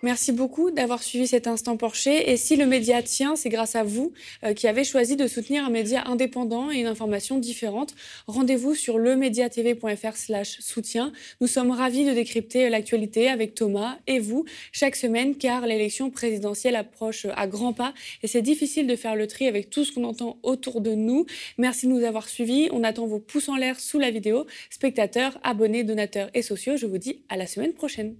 Merci 0.03 0.31
beaucoup 0.31 0.69
d'avoir 0.69 1.01
suivi 1.01 1.25
cet 1.25 1.47
instant 1.47 1.75
Porcher. 1.75 2.29
Et 2.29 2.37
si 2.37 2.55
le 2.55 2.67
média 2.67 3.01
tient, 3.01 3.35
c'est 3.35 3.49
grâce 3.49 3.75
à 3.75 3.83
vous 3.83 4.13
euh, 4.43 4.53
qui 4.53 4.67
avez 4.67 4.83
choisi 4.83 5.15
de 5.15 5.25
soutenir 5.25 5.65
un 5.65 5.71
média 5.71 6.07
indépendant 6.07 6.69
et 6.69 6.77
une 6.77 6.85
information 6.85 7.39
différente. 7.39 7.95
Rendez-vous 8.27 8.75
sur 8.75 8.99
lemediatv.fr 8.99 10.15
slash 10.15 10.59
soutien. 10.59 11.11
Nous 11.41 11.47
sommes 11.47 11.71
ravis 11.71 12.05
de 12.05 12.13
décrypter 12.13 12.69
l'actualité 12.69 13.27
avec 13.27 13.55
Thomas 13.55 13.97
et 14.05 14.19
vous 14.19 14.45
chaque 14.71 14.95
semaine 14.95 15.35
car 15.35 15.65
l'élection 15.65 16.11
présidentielle 16.11 16.75
approche 16.75 17.25
à 17.35 17.47
grands 17.47 17.73
pas 17.73 17.95
et 18.21 18.27
c'est 18.27 18.43
difficile 18.43 18.85
de 18.85 18.95
faire 18.95 19.15
le 19.15 19.25
tri 19.25 19.47
avec 19.47 19.71
tout 19.71 19.83
ce 19.83 19.91
qu'on 19.91 20.03
entend 20.03 20.37
autour 20.43 20.81
de 20.81 20.93
nous. 20.93 21.25
Merci 21.57 21.87
de 21.87 21.91
nous 21.91 22.05
avoir 22.05 22.29
suivis. 22.29 22.69
On 22.71 22.83
attend 22.83 23.07
vos 23.07 23.19
pouces 23.19 23.49
en 23.49 23.55
l'air 23.55 23.79
sous 23.79 23.97
la 23.97 24.11
vidéo. 24.11 24.45
Spectateurs, 24.69 25.39
abonnés, 25.41 25.83
donateurs 25.83 26.29
et 26.35 26.43
sociaux, 26.43 26.77
je 26.77 26.85
vous 26.85 26.99
dis 26.99 27.23
à 27.29 27.35
la 27.35 27.47
semaine 27.47 27.73
prochaine. 27.73 28.15